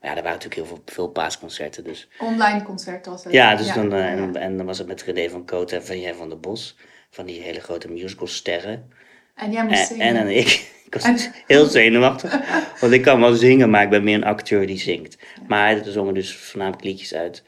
Maar 0.00 0.10
ja, 0.10 0.16
er 0.16 0.22
waren 0.22 0.38
natuurlijk 0.38 0.54
heel 0.54 0.66
veel, 0.66 0.82
veel 0.94 1.08
paasconcerten. 1.08 1.84
Dus. 1.84 2.08
Online 2.20 2.62
concert 2.62 3.06
was 3.06 3.24
het. 3.24 3.32
Ja, 3.32 3.54
dus 3.56 3.72
Dan, 3.72 3.92
eh, 3.92 3.98
Ja. 3.98 4.06
en, 4.06 4.36
en 4.36 4.56
dan 4.56 4.66
was 4.66 4.78
het 4.78 4.86
met 4.86 5.02
René 5.02 5.28
van 5.30 5.44
Koot 5.44 5.72
en 5.72 5.84
van 5.84 6.00
Jij 6.00 6.14
van 6.14 6.28
der 6.28 6.40
Bos. 6.40 6.76
Van 7.10 7.26
die 7.26 7.40
hele 7.40 7.60
grote 7.60 7.88
musicalsterren. 7.90 8.92
En 9.34 9.52
jij 9.52 9.64
moest 9.64 9.80
En, 9.80 9.86
zingen. 9.86 10.06
en, 10.06 10.16
en 10.16 10.36
ik. 10.36 10.46
Ik 10.88 10.94
was 10.94 11.02
En- 11.04 11.18
heel 11.46 11.66
zenuwachtig. 11.66 12.38
Want 12.80 12.92
ik 12.92 13.02
kan 13.02 13.20
wel 13.20 13.34
zingen, 13.34 13.70
maar 13.70 13.82
ik 13.82 13.90
ben 13.90 14.04
meer 14.04 14.14
een 14.14 14.24
acteur 14.24 14.66
die 14.66 14.78
zingt. 14.78 15.18
Maar 15.48 15.76
er 15.76 15.92
zongen 15.92 16.14
dus 16.14 16.36
voornamelijk 16.36 16.84
liedjes 16.84 17.14
uit 17.14 17.42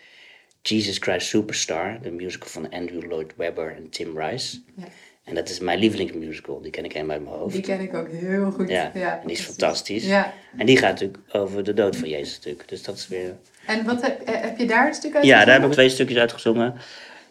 Jesus 0.63 0.97
Christ 0.99 1.27
Superstar. 1.29 1.99
De 2.03 2.11
musical 2.11 2.49
van 2.49 2.71
Andrew 2.71 3.03
Lloyd 3.03 3.33
Webber 3.37 3.77
en 3.77 3.91
Tim 3.91 4.19
Rice. 4.19 4.61
Ja. 4.77 4.85
En 5.25 5.35
dat 5.35 5.49
is 5.49 5.59
mijn 5.59 5.79
lievelingsmusical. 5.79 6.61
Die 6.61 6.71
ken 6.71 6.85
ik 6.85 6.93
helemaal 6.93 7.17
uit 7.17 7.25
mijn 7.25 7.37
hoofd. 7.37 7.53
Die 7.53 7.63
ken 7.63 7.81
ik 7.81 7.95
ook 7.95 8.09
heel 8.09 8.51
goed. 8.51 8.69
Ja, 8.69 8.91
Ja, 8.95 9.21
en 9.21 9.27
die 9.27 9.37
is 9.37 9.43
fantastisch. 9.43 10.07
Ja. 10.07 10.33
En 10.57 10.67
die 10.67 10.77
gaat 10.77 10.91
natuurlijk 10.91 11.19
over 11.33 11.65
de 11.65 11.75
dood 11.75 11.97
van 11.97 12.09
Jezus 12.09 12.37
natuurlijk. 12.37 12.69
Dus 12.69 12.83
dat 12.83 12.97
is 12.97 13.09
weer... 13.09 13.37
En 13.67 13.85
wat 13.85 14.03
heb, 14.03 14.21
eh, 14.21 14.41
heb 14.41 14.59
je 14.59 14.67
daar 14.67 14.87
een 14.87 14.95
stuk 14.95 15.15
uit 15.15 15.25
Ja, 15.25 15.45
daar 15.45 15.55
heb 15.61 15.65
ik 15.65 15.73
twee 15.73 15.89
stukjes 15.89 16.19
uitgezongen. 16.19 16.75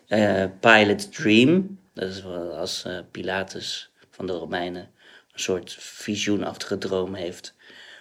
Eh 0.07 0.45
Pilot's 0.59 1.09
Dream. 1.09 1.79
Dat 1.93 2.09
is 2.09 2.23
wel 2.23 2.53
als 2.53 2.83
eh, 2.85 2.97
Pilatus 3.11 3.91
van 4.09 4.27
de 4.27 4.33
Romeinen 4.33 4.89
een 5.33 5.39
soort 5.39 5.75
visioenachtige 5.79 6.77
droom 6.77 7.13
heeft. 7.13 7.55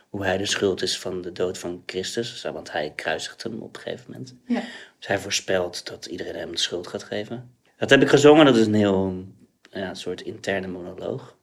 Hoe 0.09 0.25
hij 0.25 0.37
de 0.38 0.47
schuld 0.47 0.83
is 0.83 0.99
van 0.99 1.23
de 1.23 1.33
dood 1.33 1.59
van 1.59 1.83
Christus. 1.87 2.42
Want 2.52 2.73
hij 2.73 2.92
kruisigt 2.97 3.42
hem 3.42 3.61
op 3.61 3.76
een 3.76 3.83
gegeven 3.83 4.04
moment. 4.11 4.35
Ja. 4.47 4.62
Dus 4.99 5.07
hij 5.07 5.18
voorspelt 5.18 5.87
dat 5.87 6.07
iedereen 6.07 6.35
hem 6.35 6.50
de 6.50 6.59
schuld 6.59 6.87
gaat 6.87 7.02
geven. 7.02 7.50
Dat 7.76 7.90
heb 7.90 8.02
ik 8.02 8.09
gezongen. 8.09 8.45
Dat 8.45 8.57
is 8.57 8.66
een 8.66 8.75
heel 8.75 9.25
ja, 9.71 9.89
een 9.89 9.97
soort 9.97 10.21
interne 10.21 10.67
monoloog. 10.67 11.37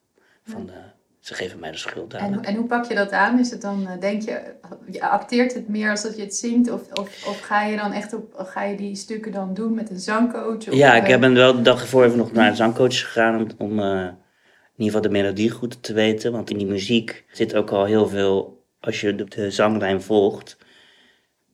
Van 0.44 0.66
de, 0.66 0.74
ze 1.20 1.34
geven 1.34 1.60
mij 1.60 1.72
de 1.72 1.78
schuld 1.78 2.14
En, 2.14 2.20
dadelijk. 2.20 2.48
en 2.48 2.56
hoe 2.56 2.66
pak 2.66 2.86
je 2.86 2.96
dat 2.96 3.12
aan? 3.12 3.40
Is 3.40 3.52
het 3.52 3.62
dan, 3.62 3.88
eh, 3.88 4.00
denk 4.00 4.22
je, 4.22 4.54
je 4.92 5.02
acteert 5.02 5.54
het 5.54 5.68
meer 5.68 5.90
als 5.90 6.04
dat 6.04 6.16
je 6.16 6.22
het 6.22 6.36
zingt? 6.36 6.72
Of, 6.72 6.82
of, 6.94 7.28
of 7.28 7.40
ga 7.40 7.64
je 7.64 7.78
dan 7.78 7.92
echt 7.92 8.14
op, 8.14 8.34
ga 8.38 8.64
je 8.64 8.78
die 8.78 8.96
stukken 8.96 9.32
dan 9.32 9.54
doen 9.54 9.74
met 9.74 9.90
een 9.90 10.00
zangcoach? 10.00 10.68
Of, 10.68 10.74
Ja, 10.74 10.96
ik 10.96 11.08
eh, 11.08 11.20
ben 11.20 11.34
wel 11.34 11.56
de 11.56 11.62
dag 11.62 11.82
ervoor 11.82 12.04
even 12.04 12.18
nog 12.18 12.32
naar 12.32 12.50
een 12.50 12.56
zangcoach 12.56 13.00
gegaan 13.00 13.42
om, 13.42 13.48
om 13.58 13.80
eh, 13.80 14.02
in 14.76 14.84
ieder 14.84 14.86
geval 14.86 15.02
de 15.02 15.10
melodie 15.10 15.50
goed 15.50 15.84
te 15.84 15.94
weten. 15.94 16.32
Want 16.32 16.50
in 16.50 16.58
die 16.58 16.68
muziek 16.68 17.26
zit 17.32 17.56
ook 17.56 17.70
al 17.70 17.86
heel 17.86 18.08
veel, 18.08 18.64
als 18.80 19.02
je 19.02 19.16
de, 19.16 19.24
de 19.24 19.52
zanglijn 19.52 20.02
volgt, 20.02 20.58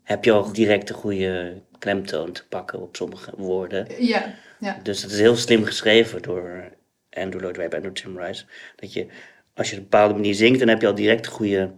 heb 0.03 0.23
je 0.23 0.31
al 0.31 0.53
direct 0.53 0.87
de 0.87 0.93
goede 0.93 1.61
klemtoon 1.79 2.31
te 2.31 2.47
pakken 2.47 2.81
op 2.81 2.95
sommige 2.95 3.31
woorden. 3.37 3.87
Ja, 3.99 4.33
ja. 4.61 4.79
Dus 4.83 5.01
het 5.01 5.11
is 5.11 5.19
heel 5.19 5.35
slim 5.35 5.63
geschreven 5.63 6.21
door 6.21 6.71
Andrew 7.09 7.41
Lloyd 7.41 7.57
Webber 7.57 7.77
en 7.77 7.83
door 7.83 7.93
Tim 7.93 8.19
Rice. 8.19 8.45
Dat 8.75 8.93
je, 8.93 9.07
als 9.53 9.67
je 9.69 9.73
op 9.75 9.81
een 9.83 9.89
bepaalde 9.89 10.13
manier 10.13 10.35
zingt, 10.35 10.59
dan 10.59 10.67
heb 10.67 10.81
je 10.81 10.87
al 10.87 10.95
direct 10.95 11.23
de 11.23 11.29
goede, 11.29 11.71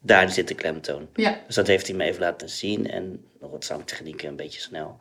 daar 0.00 0.30
zit 0.30 0.48
de 0.48 0.54
klemtoon. 0.54 1.08
ja. 1.14 1.38
Dus 1.46 1.54
dat 1.54 1.66
heeft 1.66 1.86
hij 1.86 1.96
me 1.96 2.04
even 2.04 2.20
laten 2.20 2.48
zien. 2.48 2.90
En 2.90 3.24
nog 3.40 3.50
wat 3.50 3.64
zangtechnieken, 3.64 4.28
een 4.28 4.36
beetje 4.36 4.60
snel. 4.60 4.98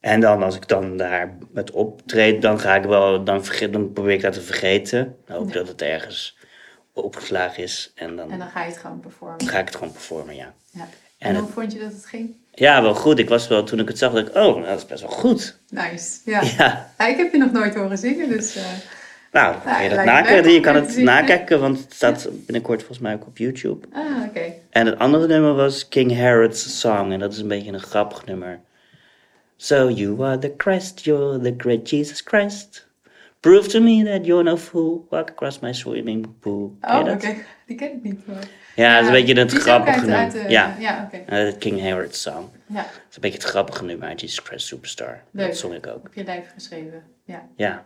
En 0.00 0.20
dan 0.20 0.42
als 0.42 0.56
ik 0.56 0.68
dan 0.68 0.96
daar 0.96 1.36
met 1.52 1.70
optreed, 1.70 2.42
dan 2.42 2.60
ga 2.60 2.74
ik 2.76 2.84
wel, 2.84 3.24
dan, 3.24 3.44
vergeet, 3.44 3.72
dan 3.72 3.92
probeer 3.92 4.12
ik 4.14 4.20
dat 4.20 4.32
te 4.32 4.40
vergeten. 4.42 5.16
Dan 5.24 5.36
hoop 5.36 5.48
Ja. 5.48 5.54
dat 5.54 5.68
het 5.68 5.82
ergens 5.82 6.36
opgeslagen 6.92 7.62
is. 7.62 7.92
En 7.94 8.16
dan, 8.16 8.30
En 8.30 8.38
dan 8.38 8.48
ga 8.48 8.62
je 8.62 8.68
het 8.70 8.78
gewoon 8.78 9.00
performen. 9.00 9.46
ga 9.48 9.58
ik 9.58 9.66
het 9.66 9.76
gewoon 9.76 9.92
performen, 9.92 10.34
ja. 10.36 10.54
Ja. 10.70 10.80
En 11.18 11.28
En, 11.28 11.34
het- 11.34 11.44
hoe 11.44 11.52
vond 11.52 11.72
je 11.72 11.78
dat 11.78 11.92
het 11.92 12.06
ging? 12.06 12.36
Ja, 12.58 12.82
wel 12.82 12.94
goed. 12.94 13.18
Ik 13.18 13.28
was 13.28 13.48
wel, 13.48 13.62
toen 13.64 13.78
ik 13.78 13.88
het 13.88 13.98
zag, 13.98 14.12
dacht 14.12 14.28
ik, 14.28 14.34
oh, 14.34 14.54
nou, 14.54 14.66
dat 14.66 14.78
is 14.78 14.86
best 14.86 15.00
wel 15.02 15.10
goed. 15.10 15.58
Nice. 15.70 16.18
Ja. 16.24 16.42
Ja, 16.58 16.90
Ja, 16.98 17.06
ik 17.06 17.16
heb 17.16 17.32
je 17.32 17.38
nog 17.38 17.52
nooit 17.52 17.74
horen 17.74 17.98
zingen, 17.98 18.28
dus... 18.28 18.56
eh, 18.56 18.62
nou, 19.32 19.54
dan 19.64 19.72
kan 19.74 19.82
je 19.82 19.88
dat 19.88 20.04
nakijken. 20.04 20.52
Je 20.52 20.60
kan 20.60 20.74
het 20.74 20.96
nakijken, 20.96 21.60
want 21.60 21.78
het 21.78 21.94
staat 21.94 22.28
binnenkort 22.46 22.78
volgens 22.78 22.98
mij 22.98 23.14
ook 23.14 23.26
op 23.26 23.38
YouTube. 23.38 23.86
ah, 23.92 24.22
oké. 24.28 24.52
En 24.70 24.86
het 24.86 24.98
andere 24.98 25.26
nummer 25.26 25.54
was 25.54 25.88
King 25.88 26.12
Herod's 26.12 26.80
Song. 26.80 27.12
En 27.12 27.18
dat 27.18 27.32
is 27.32 27.38
een 27.38 27.48
beetje 27.48 27.72
een 27.72 27.80
grappig 27.80 28.24
nummer. 28.24 28.60
So 29.56 29.90
you 29.90 30.22
are 30.24 30.38
the 30.38 30.54
Christ, 30.56 31.04
you're 31.04 31.38
the 31.40 31.54
great 31.56 31.88
Jesus 31.90 32.20
Christ. 32.24 32.86
Prove 33.40 33.68
to 33.68 33.80
me 33.80 34.04
that 34.04 34.26
you're 34.26 34.42
no 34.42 34.56
fool. 34.56 35.06
Walk 35.10 35.30
across 35.30 35.58
my 35.58 35.72
swimming 35.72 36.26
pool. 36.40 36.76
Oh, 36.80 36.98
oké. 37.10 37.34
Die 37.66 37.76
ken 37.76 37.92
ik 37.92 38.02
niet. 38.02 38.26
Maar... 38.26 38.48
Ja, 38.76 38.92
dat 38.94 39.00
is 39.02 39.06
een 39.06 39.24
beetje 39.24 39.40
het 39.40 39.52
grappige 39.52 39.98
nummer. 40.00 40.16
uit 40.18 40.44
ja, 40.48 40.74
Ja, 40.78 41.02
oké. 41.06 41.22
Eh, 41.26 41.44
het 41.44 41.58
King 41.58 41.80
Herod's 41.80 42.22
Song. 42.22 42.48
Ja, 42.66 42.76
Dat 42.76 42.84
is 43.10 43.14
een 43.14 43.20
beetje 43.20 43.38
het 43.38 43.46
grappige 43.46 43.84
nummer 43.84 44.08
uit 44.08 44.20
Jesus 44.20 44.38
Christ 44.44 44.66
Superstar. 44.66 45.20
Leuk. 45.30 45.46
Dat 45.46 45.56
zong 45.56 45.74
ik 45.74 45.86
ook. 45.86 46.06
op 46.06 46.14
je 46.14 46.24
lijf 46.24 46.44
geschreven. 46.54 47.02
Ja. 47.24 47.42
Ja. 47.56 47.84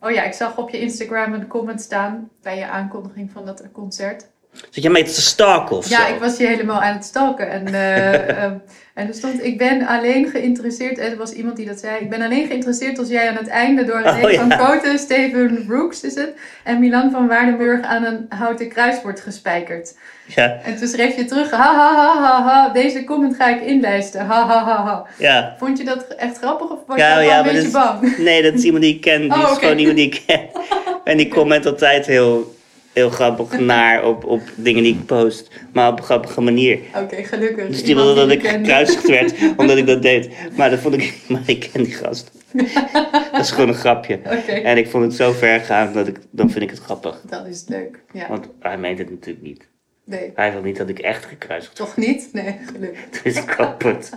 Oh 0.00 0.10
ja, 0.10 0.22
ik 0.22 0.32
zag 0.32 0.56
op 0.56 0.70
je 0.70 0.80
Instagram 0.80 1.32
een 1.32 1.46
comment 1.46 1.80
staan 1.80 2.30
bij 2.42 2.58
je 2.58 2.66
aankondiging 2.66 3.30
van 3.32 3.46
dat 3.46 3.62
concert. 3.72 4.26
Zit 4.70 4.82
je 4.82 4.90
mee 4.90 5.04
te 5.04 5.20
stalken 5.20 5.76
of 5.76 5.88
Ja, 5.88 6.06
zo? 6.06 6.14
ik 6.14 6.20
was 6.20 6.36
je 6.36 6.46
helemaal 6.46 6.80
aan 6.82 6.94
het 6.94 7.04
stalken. 7.04 7.50
En, 7.50 7.66
eh, 7.66 8.28
ehm, 8.44 8.56
en 8.98 9.08
er 9.08 9.14
stond, 9.14 9.44
ik 9.44 9.58
ben 9.58 9.86
alleen 9.86 10.28
geïnteresseerd, 10.28 10.98
en 10.98 11.10
er 11.10 11.16
was 11.16 11.32
iemand 11.32 11.56
die 11.56 11.66
dat 11.66 11.78
zei, 11.78 12.00
ik 12.00 12.10
ben 12.10 12.22
alleen 12.22 12.46
geïnteresseerd 12.46 12.98
als 12.98 13.08
jij 13.08 13.28
aan 13.28 13.36
het 13.36 13.48
einde 13.48 13.84
door 13.84 14.00
René 14.02 14.24
Oh, 14.24 14.30
ja. 14.30 14.46
van 14.48 14.66
Koten, 14.66 14.98
Steven 14.98 15.64
Brooks 15.66 16.00
is 16.02 16.14
het, 16.14 16.32
en 16.64 16.78
Milan 16.80 17.10
van 17.10 17.26
Waardenburg 17.28 17.82
aan 17.84 18.04
een 18.04 18.26
houten 18.28 18.68
kruis 18.68 19.02
wordt 19.02 19.20
gespijkerd. 19.20 19.94
Ja, 20.34 20.58
En 20.64 20.76
toen 20.76 20.88
schreef 20.88 21.16
je 21.16 21.24
terug, 21.24 21.50
ha 21.50 21.74
ha 21.74 21.94
ha 21.94 22.22
ha 22.22 22.42
ha, 22.42 22.68
deze 22.68 23.04
comment 23.04 23.36
ga 23.36 23.48
ik 23.48 23.60
inlijsten, 23.60 24.20
ha 24.20 24.46
ha 24.46 24.64
ha 24.64 24.84
ha. 24.84 25.06
ja. 25.18 25.54
Vond 25.58 25.78
je 25.78 25.84
dat 25.84 26.06
echt 26.16 26.38
grappig 26.38 26.70
of 26.70 26.78
was 26.86 26.98
Ja, 26.98 27.08
je 27.08 27.14
wel 27.26 27.28
ja, 27.28 27.46
een 27.46 27.52
beetje 27.52 27.70
bang? 27.70 28.16
Nee, 28.18 28.42
dat 28.42 28.54
is 28.54 28.62
iemand 28.62 28.82
die 28.82 28.94
ik 28.94 29.00
ken. 29.00 29.20
Die 29.28 29.32
Oh, 29.32 29.50
is 29.52 29.58
gewoon 29.58 29.78
iemand 29.78 29.96
die 29.96 30.06
ik 30.06 30.22
ken. 30.26 30.40
En 31.04 31.16
die 31.16 31.28
comment 31.28 31.66
altijd 31.66 32.06
heel, 32.06 32.54
heel 32.92 33.10
grappig 33.10 33.58
naar 33.58 34.04
op, 34.04 34.24
op 34.24 34.42
dingen 34.56 34.82
die 34.82 34.94
ik 34.94 35.06
post. 35.06 35.50
Maar 35.72 35.90
op 35.92 35.98
een 35.98 36.04
grappige 36.04 36.40
manier. 36.40 36.78
Oké, 36.96 37.22
gelukkig. 37.24 37.68
Dus 37.68 37.84
die 37.84 37.94
wilde 37.94 38.14
dat 38.14 38.30
ik 38.30 38.46
gekruisigd 38.46 39.08
werd, 39.08 39.34
omdat 39.60 39.76
ik 39.76 39.86
dat 39.86 40.02
deed. 40.02 40.30
Maar 40.56 40.70
dat 40.70 40.78
vond 40.78 40.94
ik, 40.94 41.14
maar 41.28 41.42
ik 41.46 41.68
ken 41.72 41.82
die 41.82 41.92
gast. 41.94 42.30
Dat 43.32 43.40
is 43.40 43.50
gewoon 43.50 43.68
een 43.68 43.74
grapje. 43.74 44.14
En 44.62 44.76
ik 44.78 44.88
vond 44.88 45.04
het 45.04 45.14
zo 45.14 45.32
ver 45.32 45.60
gaan 45.60 45.92
dat 45.92 46.08
ik, 46.08 46.18
dan 46.30 46.50
vind 46.50 46.64
ik 46.64 46.70
het 46.70 46.78
grappig. 46.78 47.20
dat 47.26 47.46
is 47.46 47.64
leuk. 47.68 48.02
Ja, 48.12 48.28
Want 48.28 48.48
hij 48.60 48.78
meent 48.78 48.98
het 48.98 49.10
natuurlijk 49.10 49.46
niet. 49.46 49.68
nee. 50.04 50.32
Hij 50.34 50.52
wil 50.52 50.62
niet 50.62 50.76
dat 50.76 50.88
ik 50.88 50.98
echt 50.98 51.24
gekruisigd 51.24 51.78
word. 51.78 51.90
Toch 51.90 52.06
niet? 52.06 52.28
Nee, 52.32 52.56
gelukkig. 52.72 53.22
Dus 53.22 53.36
ik 53.36 53.46
kapot. 53.46 54.10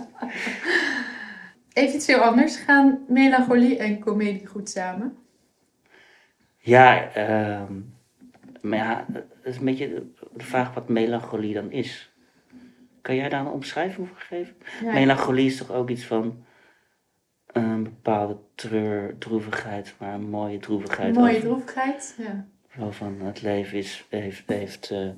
Even 1.72 1.94
iets 1.96 2.06
heel 2.06 2.18
anders. 2.18 2.56
Gaan 2.56 2.98
melancholie 3.08 3.76
en 3.76 3.98
comedie 4.00 4.46
goed 4.46 4.68
samen? 4.70 5.16
Ja, 6.58 7.10
ehm, 7.14 7.72
maar 8.62 8.78
ja, 8.78 9.06
het 9.12 9.24
is 9.42 9.56
een 9.56 9.64
beetje 9.64 9.88
de 10.34 10.44
vraag 10.44 10.74
wat 10.74 10.88
melancholie 10.88 11.54
dan 11.54 11.70
is. 11.70 12.12
Kan 13.00 13.14
jij 13.14 13.28
daar 13.28 13.40
een 13.40 13.46
omschrijving 13.52 14.08
voor 14.08 14.16
geven? 14.16 14.54
Ja. 14.82 14.92
Melancholie 14.92 15.46
is 15.46 15.56
toch 15.56 15.70
ook 15.70 15.90
iets 15.90 16.04
van 16.04 16.44
een 17.46 17.82
bepaalde 17.82 18.36
treur, 18.54 19.18
droevigheid, 19.18 19.94
maar 19.98 20.14
een 20.14 20.30
mooie 20.30 20.58
droevigheid. 20.58 21.14
Mooie 21.14 21.28
over- 21.36 21.40
droevigheid. 21.48 22.14
Ja. 22.18 22.46
Zo 22.78 22.90
van 22.90 23.16
het 23.20 23.42
leven 23.42 23.78
is, 23.78 24.06
heeft, 24.08 24.42
heeft, 24.46 24.90
eh, 24.90 25.08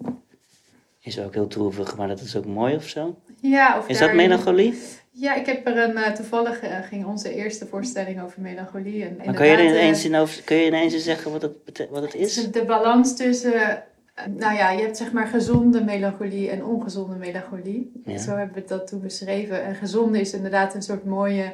is 1.01 1.21
ook 1.21 1.35
heel 1.35 1.47
droevig, 1.47 1.97
maar 1.97 2.09
dat 2.09 2.21
is 2.21 2.37
ook 2.37 2.47
mooi 2.47 2.75
of 2.75 2.89
zo. 2.89 3.19
Ja, 3.41 3.79
of 3.79 3.89
Is 3.89 3.99
dat 3.99 4.13
melancholie? 4.15 4.75
Ja, 5.17 5.35
ik 5.35 5.47
heb 5.47 5.67
er 5.67 5.79
een, 5.79 5.97
eh, 5.97 6.13
toevallig 6.13 6.61
eh, 6.61 6.79
ging 6.83 7.07
onze 7.07 7.35
eerste 7.35 7.67
voorstelling 7.67 8.23
over 8.23 8.41
melancholie. 8.41 9.05
En 9.05 9.17
Maar 9.25 9.35
kan 9.35 9.47
je 9.47 9.53
er 9.53 9.59
inderdaad, 9.59 9.81
eh, 9.81 9.83
ineens, 9.83 10.05
in 10.05 10.15
over, 10.15 10.43
kun 10.43 10.57
je 10.57 10.67
ineens 10.67 10.93
eens 10.93 11.05
zeggen 11.05 11.33
wat 11.33 11.43
het, 11.43 11.89
wat 11.91 12.03
het 12.03 12.15
is? 12.15 12.51
de 12.51 12.65
balans 12.65 13.17
tussen, 13.17 13.83
nou 14.29 14.55
ja, 14.55 14.71
je 14.71 14.83
hebt 14.83 14.97
zeg 14.97 15.13
maar 15.13 15.27
gezonde 15.27 15.85
melancholie 15.85 16.51
en 16.51 16.65
ongezonde 16.65 17.17
melancholie. 17.17 17.93
Ja. 18.05 18.19
Zo 18.19 18.37
hebben 18.37 18.63
we 18.63 18.69
dat 18.69 18.87
toen 18.87 19.01
beschreven. 19.01 19.65
En 19.65 19.75
gezonde 19.75 20.21
is 20.21 20.33
inderdaad 20.33 20.75
een 20.75 20.83
soort 20.83 21.05
mooie, 21.05 21.53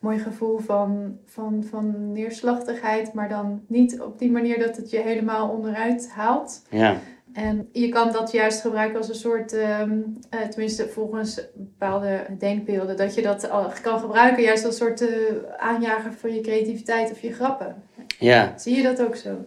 mooi 0.00 0.18
gevoel 0.18 0.58
van, 0.58 1.18
van, 1.26 1.64
van 1.70 2.12
neerslachtigheid, 2.12 3.12
maar 3.12 3.28
dan 3.28 3.62
niet 3.66 4.00
op 4.00 4.18
die 4.18 4.30
manier 4.30 4.58
dat 4.58 4.76
het 4.76 4.90
je 4.90 4.98
helemaal 5.00 5.48
onderuit 5.48 6.10
haalt. 6.10 6.62
Ja. 6.70 7.00
En 7.36 7.68
je 7.72 7.88
kan 7.88 8.12
dat 8.12 8.32
juist 8.32 8.60
gebruiken 8.60 8.98
als 8.98 9.08
een 9.08 9.14
soort, 9.14 9.52
ehm, 9.52 9.98
eh, 10.30 10.40
tenminste 10.40 10.88
volgens 10.88 11.40
bepaalde 11.54 12.26
denkbeelden, 12.38 12.96
dat 12.96 13.14
je 13.14 13.22
dat 13.22 13.50
kan 13.82 14.00
gebruiken 14.00 14.42
juist 14.42 14.64
als 14.64 14.80
een 14.80 14.86
soort 14.86 15.08
eh, 15.08 15.16
aanjager 15.56 16.12
voor 16.12 16.30
je 16.30 16.40
creativiteit 16.40 17.10
of 17.10 17.20
je 17.20 17.32
grappen. 17.32 17.82
ja. 18.18 18.52
Zie 18.56 18.76
je 18.76 18.82
dat 18.82 19.02
ook 19.02 19.16
zo? 19.16 19.44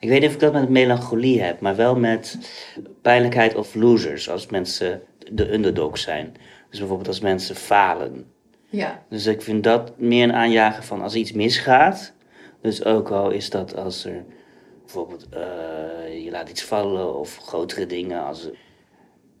Ik 0.00 0.08
weet 0.08 0.20
niet 0.20 0.28
of 0.28 0.34
ik 0.34 0.40
dat 0.40 0.52
met 0.52 0.68
melancholie 0.68 1.42
heb, 1.42 1.60
maar 1.60 1.76
wel 1.76 1.96
met 1.96 2.38
pijnlijkheid 3.02 3.54
of 3.54 3.74
losers. 3.74 4.30
Als 4.30 4.46
mensen 4.46 5.02
de 5.32 5.52
underdogs 5.52 6.02
zijn. 6.02 6.32
Dus 6.70 6.78
bijvoorbeeld 6.78 7.08
als 7.08 7.20
mensen 7.20 7.56
falen. 7.56 8.24
Ja, 8.68 9.02
Dus 9.08 9.26
ik 9.26 9.42
vind 9.42 9.64
dat 9.64 9.98
meer 9.98 10.24
een 10.24 10.32
aanjager 10.32 10.82
van 10.82 11.02
als 11.02 11.14
iets 11.14 11.32
misgaat. 11.32 12.12
Dus 12.60 12.84
ook 12.84 13.10
al 13.10 13.30
is 13.30 13.50
dat 13.50 13.76
als 13.76 14.04
er 14.04 14.24
bijvoorbeeld 14.92 15.28
eh, 15.28 16.24
je 16.24 16.30
laat 16.30 16.48
iets 16.48 16.62
vallen 16.62 17.14
of 17.18 17.36
grotere 17.36 17.86
dingen. 17.86 18.24
Als 18.24 18.48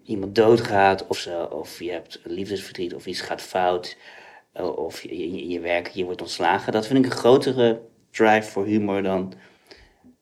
iemand 0.04 0.34
doodgaat 0.34 1.06
of, 1.06 1.16
zo, 1.18 1.42
of 1.44 1.78
je 1.78 1.90
hebt 1.90 2.20
een 2.24 2.32
liefdesverdriet 2.32 2.94
of 2.94 3.06
iets 3.06 3.20
gaat 3.20 3.40
fout. 3.42 3.96
eh, 4.52 4.76
Of 4.78 5.02
je, 5.02 5.18
je, 5.32 5.48
je 5.48 5.60
werk, 5.60 5.88
je 5.88 6.04
wordt 6.04 6.20
ontslagen. 6.20 6.72
Dat 6.72 6.86
vind 6.86 6.98
ik 7.04 7.10
een 7.12 7.18
grotere 7.18 7.80
drive 8.10 8.50
voor 8.50 8.64
humor 8.66 9.02
dan 9.02 9.32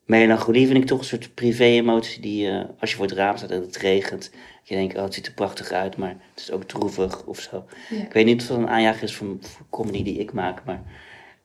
melancholie. 0.04 0.66
Vind 0.66 0.78
ik 0.78 0.86
toch 0.86 0.98
een 0.98 1.04
soort 1.04 1.34
privé-emotie 1.34 2.20
die 2.20 2.50
eh, 2.50 2.64
als 2.80 2.90
je 2.90 2.96
voor 2.96 3.06
het 3.06 3.14
raam 3.14 3.36
staat 3.36 3.50
en 3.50 3.60
het 3.60 3.76
regent. 3.76 4.30
Je 4.62 4.74
denkt, 4.74 4.96
oh 4.96 5.02
het 5.02 5.14
ziet 5.14 5.26
er 5.26 5.32
prachtig 5.32 5.70
uit, 5.70 5.96
maar 5.96 6.16
het 6.30 6.40
is 6.40 6.50
ook 6.50 6.62
droevig 6.64 7.24
of 7.26 7.40
zo. 7.40 7.64
ja. 7.90 8.02
Ik 8.02 8.12
weet 8.12 8.24
niet 8.24 8.40
of 8.40 8.46
dat 8.48 8.56
een 8.58 8.68
aanjager 8.68 9.02
is 9.02 9.14
voor 9.14 9.38
comedy 9.70 10.02
die 10.02 10.18
ik 10.18 10.32
maak, 10.32 10.64
maar 10.64 10.82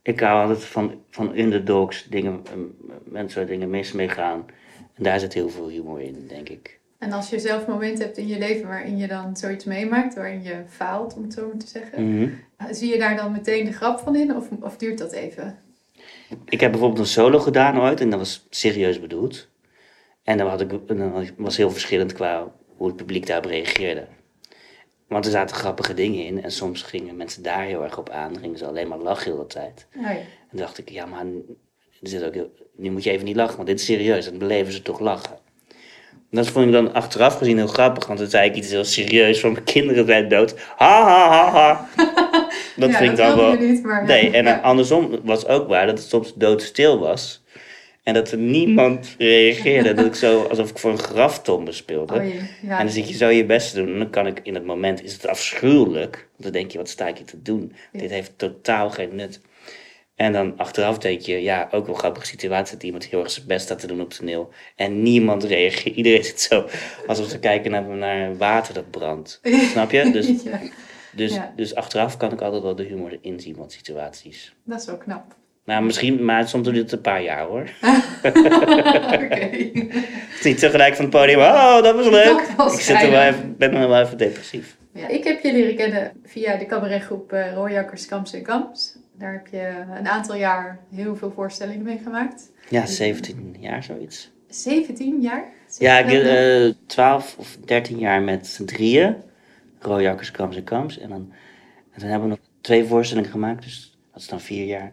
ik 0.04 0.20
hou 0.20 0.42
altijd 0.48 0.66
van, 0.66 1.02
van 1.10 1.38
underdogs, 1.38 2.08
dingen, 2.10 2.42
mensen 3.04 3.40
waar 3.40 3.48
dingen 3.50 3.70
mis 3.70 3.92
mee 3.92 4.10
gaan. 4.10 4.46
En 4.94 5.04
daar 5.04 5.20
zit 5.20 5.34
heel 5.34 5.50
veel 5.50 5.70
humor 5.70 6.02
in, 6.02 6.26
denk 6.28 6.50
ik. 6.50 6.80
En 6.98 7.12
als 7.12 7.30
je 7.30 7.40
zelf 7.40 7.68
momenten 7.68 8.04
hebt 8.06 8.18
in 8.18 8.28
je 8.28 8.38
leven 8.38 8.68
waarin 8.68 8.98
je 8.98 9.08
dan 9.08 9.38
zoiets 9.38 9.66
meemaakt, 9.66 10.16
waarin 10.16 10.44
je 10.44 10.64
faalt, 10.68 11.16
om 11.16 11.24
het 11.24 11.34
zo 11.34 11.48
maar 11.48 11.58
te 11.58 11.68
zeggen, 11.68 12.18
Mhm. 12.18 12.30
zie 12.72 12.92
je 12.92 13.00
daar 13.00 13.16
dan 13.16 13.32
meteen 13.32 13.66
de 13.66 13.72
grap 13.74 14.00
van 14.00 14.16
in 14.16 14.36
of, 14.36 14.48
of 14.62 14.78
duurt 14.78 14.98
dat 14.98 15.12
even? 15.12 15.60
Ik 16.46 16.60
heb 16.60 16.72
bijvoorbeeld 16.72 17.00
een 17.02 17.06
solo 17.06 17.40
gedaan 17.40 17.80
ooit 17.80 18.02
en 18.02 18.10
dat 18.10 18.20
was 18.20 18.48
serieus 18.50 19.00
bedoeld. 19.00 19.50
En 20.24 20.38
dan, 20.38 20.48
had 20.48 20.62
ik, 20.62 20.88
dan 20.88 21.28
was 21.38 21.58
heel 21.58 21.72
verschillend 21.72 22.14
qua 22.14 22.52
hoe 22.78 22.88
het 22.88 22.96
publiek 22.96 23.28
daarop 23.28 23.46
reageerde. 23.52 24.08
Want 25.14 25.26
er 25.26 25.32
zaten 25.32 25.56
grappige 25.56 25.94
dingen 25.94 26.26
in 26.26 26.44
en 26.44 26.52
soms 26.52 26.82
gingen 26.82 27.16
mensen 27.16 27.44
daar 27.44 27.64
heel 27.64 27.84
erg 27.84 27.98
op 27.98 28.10
aan. 28.10 28.38
Gingen 28.40 28.58
ze 28.58 28.66
alleen 28.66 28.88
maar 28.88 28.98
lachen 28.98 29.26
de 29.32 29.38
hele 29.38 29.48
tijd. 29.48 29.88
Oh 29.98 30.02
ja. 30.04 30.10
En 30.10 30.26
toen 30.50 30.60
dacht 30.60 30.78
ik, 30.78 30.90
ja, 30.90 31.06
maar 31.06 31.26
zit 32.02 32.24
ook 32.24 32.34
heel, 32.34 32.52
nu 32.76 32.92
moet 32.92 33.04
je 33.04 33.12
even 33.12 33.26
niet 33.26 33.36
lachen, 33.36 33.56
want 33.56 33.68
dit 33.68 33.80
is 33.80 33.86
serieus. 33.86 34.26
En 34.26 34.30
dan 34.30 34.40
beleven 34.48 34.74
ze 34.74 34.82
toch 34.82 35.00
lachen. 35.00 35.38
En 36.10 36.40
dat 36.40 36.48
vond 36.48 36.66
ik 36.66 36.72
dan 36.72 36.94
achteraf 36.94 37.38
gezien 37.38 37.58
heel 37.58 37.68
grappig, 37.68 38.08
want 38.08 38.20
dan 38.20 38.30
zei 38.30 38.50
ik 38.50 38.56
iets 38.56 38.70
heel 38.70 38.84
serieus 38.86 39.40
van 39.40 39.52
mijn 39.52 39.64
kinderen 39.64 40.06
zijn 40.06 40.28
dood. 40.30 40.56
Ha 40.76 41.04
ha 41.04 41.30
ha 41.30 41.52
ha. 41.52 41.88
Dat 42.76 42.90
Ja, 42.90 42.98
vind 42.98 43.12
ik 43.12 43.18
dan 43.18 43.36
wel. 43.36 43.54
niet, 43.54 43.84
maar. 43.84 44.06
Nee, 44.06 44.32
en 44.32 44.44
Ja. 44.46 44.58
andersom 44.60 45.20
was 45.24 45.48
ook 45.48 45.68
waar 45.68 45.86
dat 45.86 45.98
het 45.98 46.08
soms 46.08 46.34
doodstil 46.36 47.00
was. 47.00 47.43
En 48.04 48.14
dat 48.14 48.32
er 48.32 48.38
niemand 48.38 49.16
reageerde. 49.18 49.94
dat 49.94 50.06
ik 50.06 50.16
zo 50.16 50.44
alsof 50.44 50.70
ik 50.70 50.78
voor 50.78 50.92
een 50.92 50.98
graftombe 50.98 51.72
speelde. 51.72 52.14
Oh 52.14 52.34
ja. 52.62 52.78
En 52.78 52.86
dan 52.86 52.90
zit 52.90 53.08
je 53.10 53.16
zo 53.16 53.28
je 53.28 53.46
best 53.46 53.74
te 53.74 53.76
doen. 53.76 53.94
En 53.94 54.00
dan 54.00 54.10
kan 54.10 54.28
ik 54.28 54.40
in 54.44 54.54
het 54.54 54.66
moment, 54.66 55.04
is 55.04 55.14
het 55.14 55.28
afschuwelijk. 55.28 56.16
Want 56.16 56.44
dan 56.44 56.52
denk 56.52 56.72
je, 56.72 56.78
wat 56.78 56.90
sta 56.90 57.08
ik 57.08 57.18
hier 57.18 57.26
te 57.26 57.42
doen? 57.42 57.74
Ja. 57.92 58.00
Dit 58.00 58.10
heeft 58.10 58.38
totaal 58.38 58.90
geen 58.90 59.16
nut. 59.16 59.42
En 60.16 60.34
dan 60.34 60.58
achteraf 60.58 60.98
denk 60.98 61.22
je, 61.22 61.42
ja, 61.42 61.68
ook 61.72 61.86
wel 61.86 61.96
een 61.96 62.00
grappige 62.00 62.26
situatie 62.26 62.74
dat 62.74 62.84
iemand 62.84 63.06
heel 63.06 63.20
erg 63.20 63.32
zijn 63.32 63.48
best 63.48 63.66
staat 63.66 63.80
te 63.80 63.88
doen 63.88 64.02
op 64.02 64.10
toneel. 64.10 64.50
En 64.76 65.02
niemand 65.04 65.44
reageert. 65.44 65.96
Iedereen 65.96 66.24
zit 66.24 66.42
zo 66.42 66.66
alsof 67.08 67.30
ze 67.30 67.40
kijken 67.40 67.72
naar, 67.72 67.84
naar 67.84 68.38
water 68.38 68.74
dat 68.74 68.92
brandt. 68.92 69.40
Snap 69.72 69.92
je? 69.92 70.12
Dus, 70.12 70.44
ja, 70.44 70.60
dus, 71.12 71.40
dus 71.56 71.76
achteraf 71.76 72.18
kan 72.18 72.32
ik 72.32 72.42
altijd 72.42 72.64
wel 72.64 72.76
de 72.76 72.84
humor 72.84 73.20
erin 73.22 73.40
zien 73.40 73.56
van 73.56 73.70
situaties. 73.72 74.56
dat 74.64 74.80
is 74.80 74.86
wel 74.86 74.98
knap. 74.98 75.36
Nou, 75.66 75.84
misschien, 75.84 76.26
maar 76.26 76.48
soms 76.48 76.64
duurt 76.64 76.78
het 76.78 76.92
een 76.92 77.02
paar 77.02 77.24
jaar 77.24 77.46
hoor. 77.46 77.62
Oké. 78.24 79.36
Het 80.34 80.40
is 80.40 80.44
niet 80.44 80.60
tegelijk 80.60 80.96
van 80.96 81.06
het 81.06 81.14
podium, 81.14 81.40
oh, 81.40 81.82
dat 81.82 81.96
was 81.96 82.10
leuk. 82.10 82.38
Dat 82.48 82.56
was 82.56 82.74
ik 82.74 82.80
zit 82.80 83.02
er 83.02 83.12
wel 83.12 83.22
even, 83.22 83.58
ben 83.58 83.74
er 83.74 83.88
wel 83.88 84.02
even 84.02 84.18
depressief. 84.18 84.78
Ja, 84.94 85.08
ik 85.08 85.24
heb 85.24 85.44
je 85.44 85.52
leren 85.52 85.76
kennen 85.76 86.12
via 86.24 86.56
de 86.56 86.66
cabaretgroep 86.66 87.32
eh 87.32 87.54
Rooijakkers, 87.54 88.06
Kamps 88.06 88.34
en 88.34 88.42
Kamps. 88.44 88.96
Daar 89.18 89.32
heb 89.34 89.48
je 89.48 89.84
een 89.98 90.08
aantal 90.08 90.36
jaar 90.36 90.80
heel 90.96 91.16
veel 91.16 91.32
voorstellingen 91.36 91.84
mee 91.84 92.00
gemaakt. 92.04 92.52
Ja, 92.70 92.86
17 92.86 93.56
jaar 93.60 93.84
zoiets. 93.84 94.32
17 94.50 95.22
jaar? 95.22 95.46
Ja, 95.78 95.98
ik 96.00 96.06
nou? 96.06 96.26
eh 96.68 96.74
12 96.86 97.36
of 97.38 97.58
13 97.66 98.00
jaar 98.00 98.22
met 98.22 98.48
z'n 98.48 98.66
drieën. 98.66 99.16
Rooijakkers, 99.80 100.32
Kamps 100.32 100.56
en 100.58 100.64
Kamps. 100.64 101.00
En, 101.00 101.10
dan, 101.10 101.34
en 101.94 102.00
toen 102.00 102.10
hebben 102.10 102.30
we 102.30 102.36
nog 102.36 102.46
twee 102.62 102.86
voorstellingen 102.86 103.32
gemaakt, 103.32 103.64
dus 103.64 103.98
dat 104.12 104.22
is 104.22 104.28
dan 104.28 104.42
vier 104.42 104.66
jaar. 104.66 104.92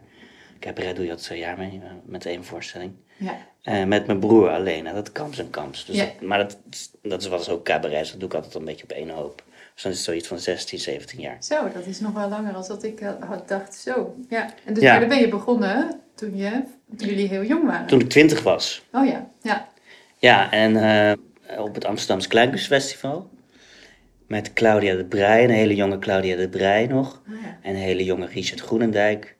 Cabaret 0.61 0.95
doe 0.95 1.05
je 1.05 1.11
dat 1.11 1.21
twee 1.23 1.39
jaar 1.39 1.57
mee, 1.57 1.81
eh, 1.83 1.89
met 2.05 2.25
één 2.25 2.43
voorstelling. 2.43 2.91
Ja. 3.17 3.37
Eh, 3.61 3.83
met 3.83 4.07
mijn 4.07 4.19
broer 4.19 4.49
alleen, 4.49 4.87
en 4.87 4.93
dat 4.93 5.11
Kamps 5.11 5.39
en 5.39 5.49
Kamps. 5.49 5.85
Dus 5.85 5.95
Ja. 5.95 6.03
dat- 6.05 6.21
maar 6.21 6.37
dat, 6.37 6.57
dat 7.01 7.27
was 7.27 7.49
ook 7.49 7.63
cabaret, 7.65 7.99
dus 7.99 8.09
dat 8.11 8.19
doe 8.19 8.29
ik 8.29 8.35
altijd 8.35 8.53
een 8.55 8.65
beetje 8.65 8.83
op 8.83 8.91
één 8.91 9.09
hoop. 9.09 9.43
Dus 9.73 9.83
dan 9.83 9.91
is 9.91 9.97
het 9.97 10.07
zoiets 10.07 10.27
van 10.27 10.39
16, 10.39 10.79
17 10.79 11.19
jaar. 11.19 11.37
Zo, 11.43 11.69
dat 11.73 11.85
is 11.85 11.99
nog 11.99 12.13
wel 12.13 12.29
langer 12.29 12.53
dan 12.53 12.65
dat 12.67 12.83
ik 12.83 13.01
eh, 13.01 13.09
had 13.19 13.47
dacht. 13.47 13.75
Zo, 13.75 14.15
ja. 14.29 14.53
En 14.65 14.73
dus 14.73 14.83
Ja. 14.83 14.99
dan 14.99 15.07
ben 15.09 15.19
je 15.19 15.27
begonnen 15.27 15.99
toen, 16.15 16.37
je, 16.37 16.63
toen 16.97 17.07
jullie 17.07 17.27
heel 17.27 17.43
jong 17.43 17.65
waren. 17.65 17.87
Toen 17.87 17.99
ik 17.99 18.09
20 18.09 18.43
was. 18.43 18.85
Oh 18.91 19.05
ja, 19.05 19.29
ja. 19.41 19.69
Ja, 20.17 20.51
en 20.51 20.75
op 21.57 21.73
het 21.75 21.85
Amsterdamse 21.85 22.27
Kleinkunstfestival. 22.27 23.29
Met 24.27 24.53
Claudia 24.53 24.95
de 24.95 25.05
Brij, 25.05 25.43
een 25.43 25.49
hele 25.49 25.75
jonge 25.75 25.99
Claudia 25.99 26.35
de 26.35 26.49
Brij 26.49 26.87
nog. 26.87 27.21
Oh, 27.29 27.41
ja. 27.43 27.57
En 27.61 27.69
een 27.75 27.81
hele 27.81 28.03
jonge 28.03 28.25
Richard 28.25 28.61
Groenendijk. 28.61 29.35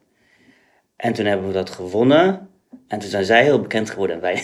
En 1.02 1.14
toen 1.14 1.26
hebben 1.26 1.48
we 1.48 1.54
dat 1.54 1.70
gewonnen. 1.70 2.50
En 2.88 3.00
toen 3.00 3.10
zijn 3.10 3.26
zij 3.26 3.44
heel 3.44 3.60
bekend 3.62 3.90
geworden. 3.90 4.16
En 4.16 4.22
wij... 4.22 4.44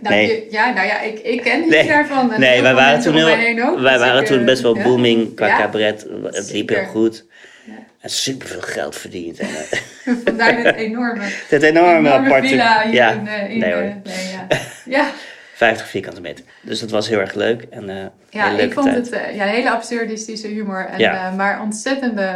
Nou, 0.00 0.14
Nee. 0.14 0.26
je- 0.26 0.46
ja, 0.50 0.72
nou 0.72 0.86
ja, 0.86 1.00
ik, 1.00 1.18
ik 1.18 1.40
ken 1.42 1.68
Nee. 1.68 1.86
daarvan. 1.86 2.32
En 2.32 2.40
nee, 2.40 2.50
heel 2.50 2.62
wij 2.62 2.70
veel 2.72 2.80
waren 2.80 3.00
toen, 3.00 3.14
heel, 3.14 3.80
wij 3.82 3.98
waren 3.98 4.20
ik, 4.20 4.26
toen 4.26 4.38
eh, 4.38 4.44
best 4.44 4.62
wel 4.62 4.76
ja. 4.76 4.82
booming 4.82 5.34
qua 5.34 5.46
Ja. 5.46 5.56
cabaret. 5.58 6.06
Het 6.22 6.52
liep 6.52 6.68
heel 6.68 6.84
goed. 6.84 7.24
Ja. 7.64 7.72
En 8.00 8.10
superveel 8.10 8.60
geld 8.60 8.96
verdiend. 8.96 9.38
En, 9.38 9.48
eh, 9.48 10.14
Vandaar 10.24 10.56
dit 10.62 10.74
enorme, 10.86 11.22
het 11.48 11.62
enorme 11.62 12.10
aparte... 12.10 12.48
villa 12.48 12.82
hier 12.84 12.94
ja, 12.94 13.10
in, 13.10 13.26
eh, 13.28 13.50
in 13.50 13.58
nee 13.58 13.70
eh, 13.72 13.76
hoor. 13.76 13.82
nee, 14.04 14.28
ja. 14.32 14.46
ja. 14.84 15.10
50 15.56 15.86
vierkante 15.86 16.20
meter. 16.20 16.44
Dus 16.62 16.80
dat 16.80 16.90
was 16.90 17.08
heel 17.08 17.18
erg 17.18 17.34
leuk. 17.34 17.62
En, 17.62 17.88
eh 17.88 18.06
Ja, 18.30 18.50
ik 18.58 18.72
vond 18.72 18.86
tijd. 18.86 18.96
het 18.96 19.10
eh, 19.10 19.36
ja, 19.36 19.44
hele 19.44 19.70
absurdistische 19.70 20.46
humor. 20.46 20.86
En, 20.86 20.98
Ja. 20.98 21.28
eh, 21.30 21.36
maar 21.36 21.60
ontzettende, 21.60 22.34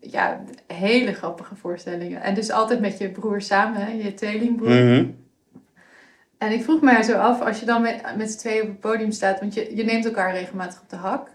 ja, 0.00 0.40
hele 0.66 1.12
grappige 1.12 1.54
voorstellingen. 1.54 2.22
En 2.22 2.34
dus 2.34 2.50
altijd 2.50 2.80
met 2.80 2.98
je 2.98 3.08
broer 3.08 3.40
samen, 3.42 3.80
hè, 3.84 3.92
je 3.92 4.14
tweelingbroer. 4.14 4.70
Mhm. 4.70 5.04
En 6.38 6.52
ik 6.52 6.62
vroeg 6.62 6.80
mij 6.80 7.02
zo 7.02 7.16
af, 7.18 7.40
als 7.40 7.60
je 7.60 7.66
dan 7.66 7.82
met, 7.82 8.02
met 8.16 8.30
z'n 8.30 8.38
tweeën 8.38 8.62
op 8.62 8.68
het 8.68 8.80
podium 8.80 9.10
staat, 9.10 9.40
want 9.40 9.54
je, 9.54 9.76
je 9.76 9.84
neemt 9.84 10.04
elkaar 10.04 10.32
regelmatig 10.34 10.80
op 10.80 10.88
de 10.90 10.96
hak. 10.96 11.28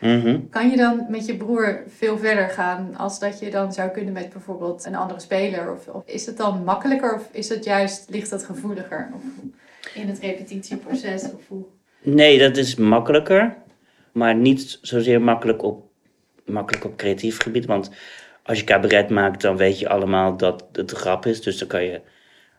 Mhm. 0.00 0.38
Kan 0.50 0.70
je 0.70 0.76
dan 0.76 1.06
met 1.08 1.26
je 1.26 1.36
broer 1.36 1.82
veel 1.96 2.18
verder 2.18 2.48
gaan 2.48 2.96
als 2.96 3.18
dat 3.18 3.38
je 3.40 3.50
dan 3.50 3.72
zou 3.72 3.90
kunnen 3.90 4.12
met 4.12 4.32
bijvoorbeeld 4.32 4.84
een 4.84 4.94
andere 4.94 5.20
speler? 5.20 5.72
Of, 5.72 5.86
of 5.88 6.02
is 6.06 6.26
het 6.26 6.36
dan 6.36 6.64
makkelijker 6.64 7.14
of 7.14 7.28
is 7.30 7.48
het 7.48 7.64
juist, 7.64 8.06
ligt 8.10 8.30
dat 8.30 8.44
gevoeliger? 8.44 9.08
Of 9.14 9.22
in 9.94 10.08
het 10.08 10.18
repetitieproces? 10.18 11.22
Of 11.22 11.48
hoe? 11.48 11.64
Nee, 12.02 12.38
dat 12.38 12.56
is 12.56 12.74
makkelijker. 12.74 13.56
Maar 14.12 14.34
niet 14.34 14.78
zozeer 14.82 15.20
makkelijk 15.20 15.62
op, 15.62 15.84
makkelijk 16.44 16.84
op 16.84 16.96
creatief 16.96 17.38
gebied. 17.38 17.66
Want 17.66 17.90
als 18.42 18.58
je 18.58 18.64
cabaret 18.64 19.10
maakt, 19.10 19.40
dan 19.40 19.56
weet 19.56 19.78
je 19.78 19.88
allemaal 19.88 20.36
dat 20.36 20.68
het 20.72 20.90
een 20.90 20.96
grap 20.96 21.26
is. 21.26 21.42
Dus 21.42 21.58
dan 21.58 21.68
kan 21.68 21.84
je... 21.84 22.00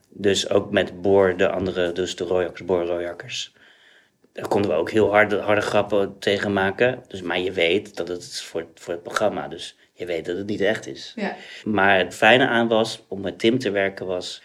Dus 0.10 0.50
ook 0.50 0.72
met 0.72 1.02
Boor, 1.02 1.38
de 1.38 1.50
andere, 1.50 1.92
dus 1.92 2.16
de 2.16 2.24
Royakkers, 2.24 2.66
Boor 2.66 2.86
Royakkers. 2.86 3.54
Daar 4.34 4.48
konden 4.48 4.72
we 4.72 4.78
ook 4.78 4.92
heel 4.92 5.12
harde, 5.12 5.38
harde 5.38 5.62
grappen 5.62 6.20
tegen 6.20 6.54
maken. 6.54 7.04
Dus, 7.08 7.22
maar 7.22 7.40
je 7.40 7.52
weet 7.52 7.96
dat 7.96 8.08
het 8.08 8.22
is 8.22 8.42
voor, 8.42 8.68
voor 8.76 8.94
het 8.94 9.04
programma. 9.04 9.48
Dus 9.48 9.78
je 9.94 10.06
weet 10.06 10.26
dat 10.26 10.38
het 10.38 10.48
niet 10.48 10.62
echt 10.62 10.88
is. 10.88 11.14
Ja, 11.16 11.36
Maar 11.64 11.98
het 11.98 12.16
fijne 12.16 12.48
aan 12.48 12.68
was, 12.68 13.06
om 13.08 13.22
met 13.22 13.40
Tim 13.40 13.60
te 13.60 13.72
werken, 13.72 14.06
was 14.06 14.42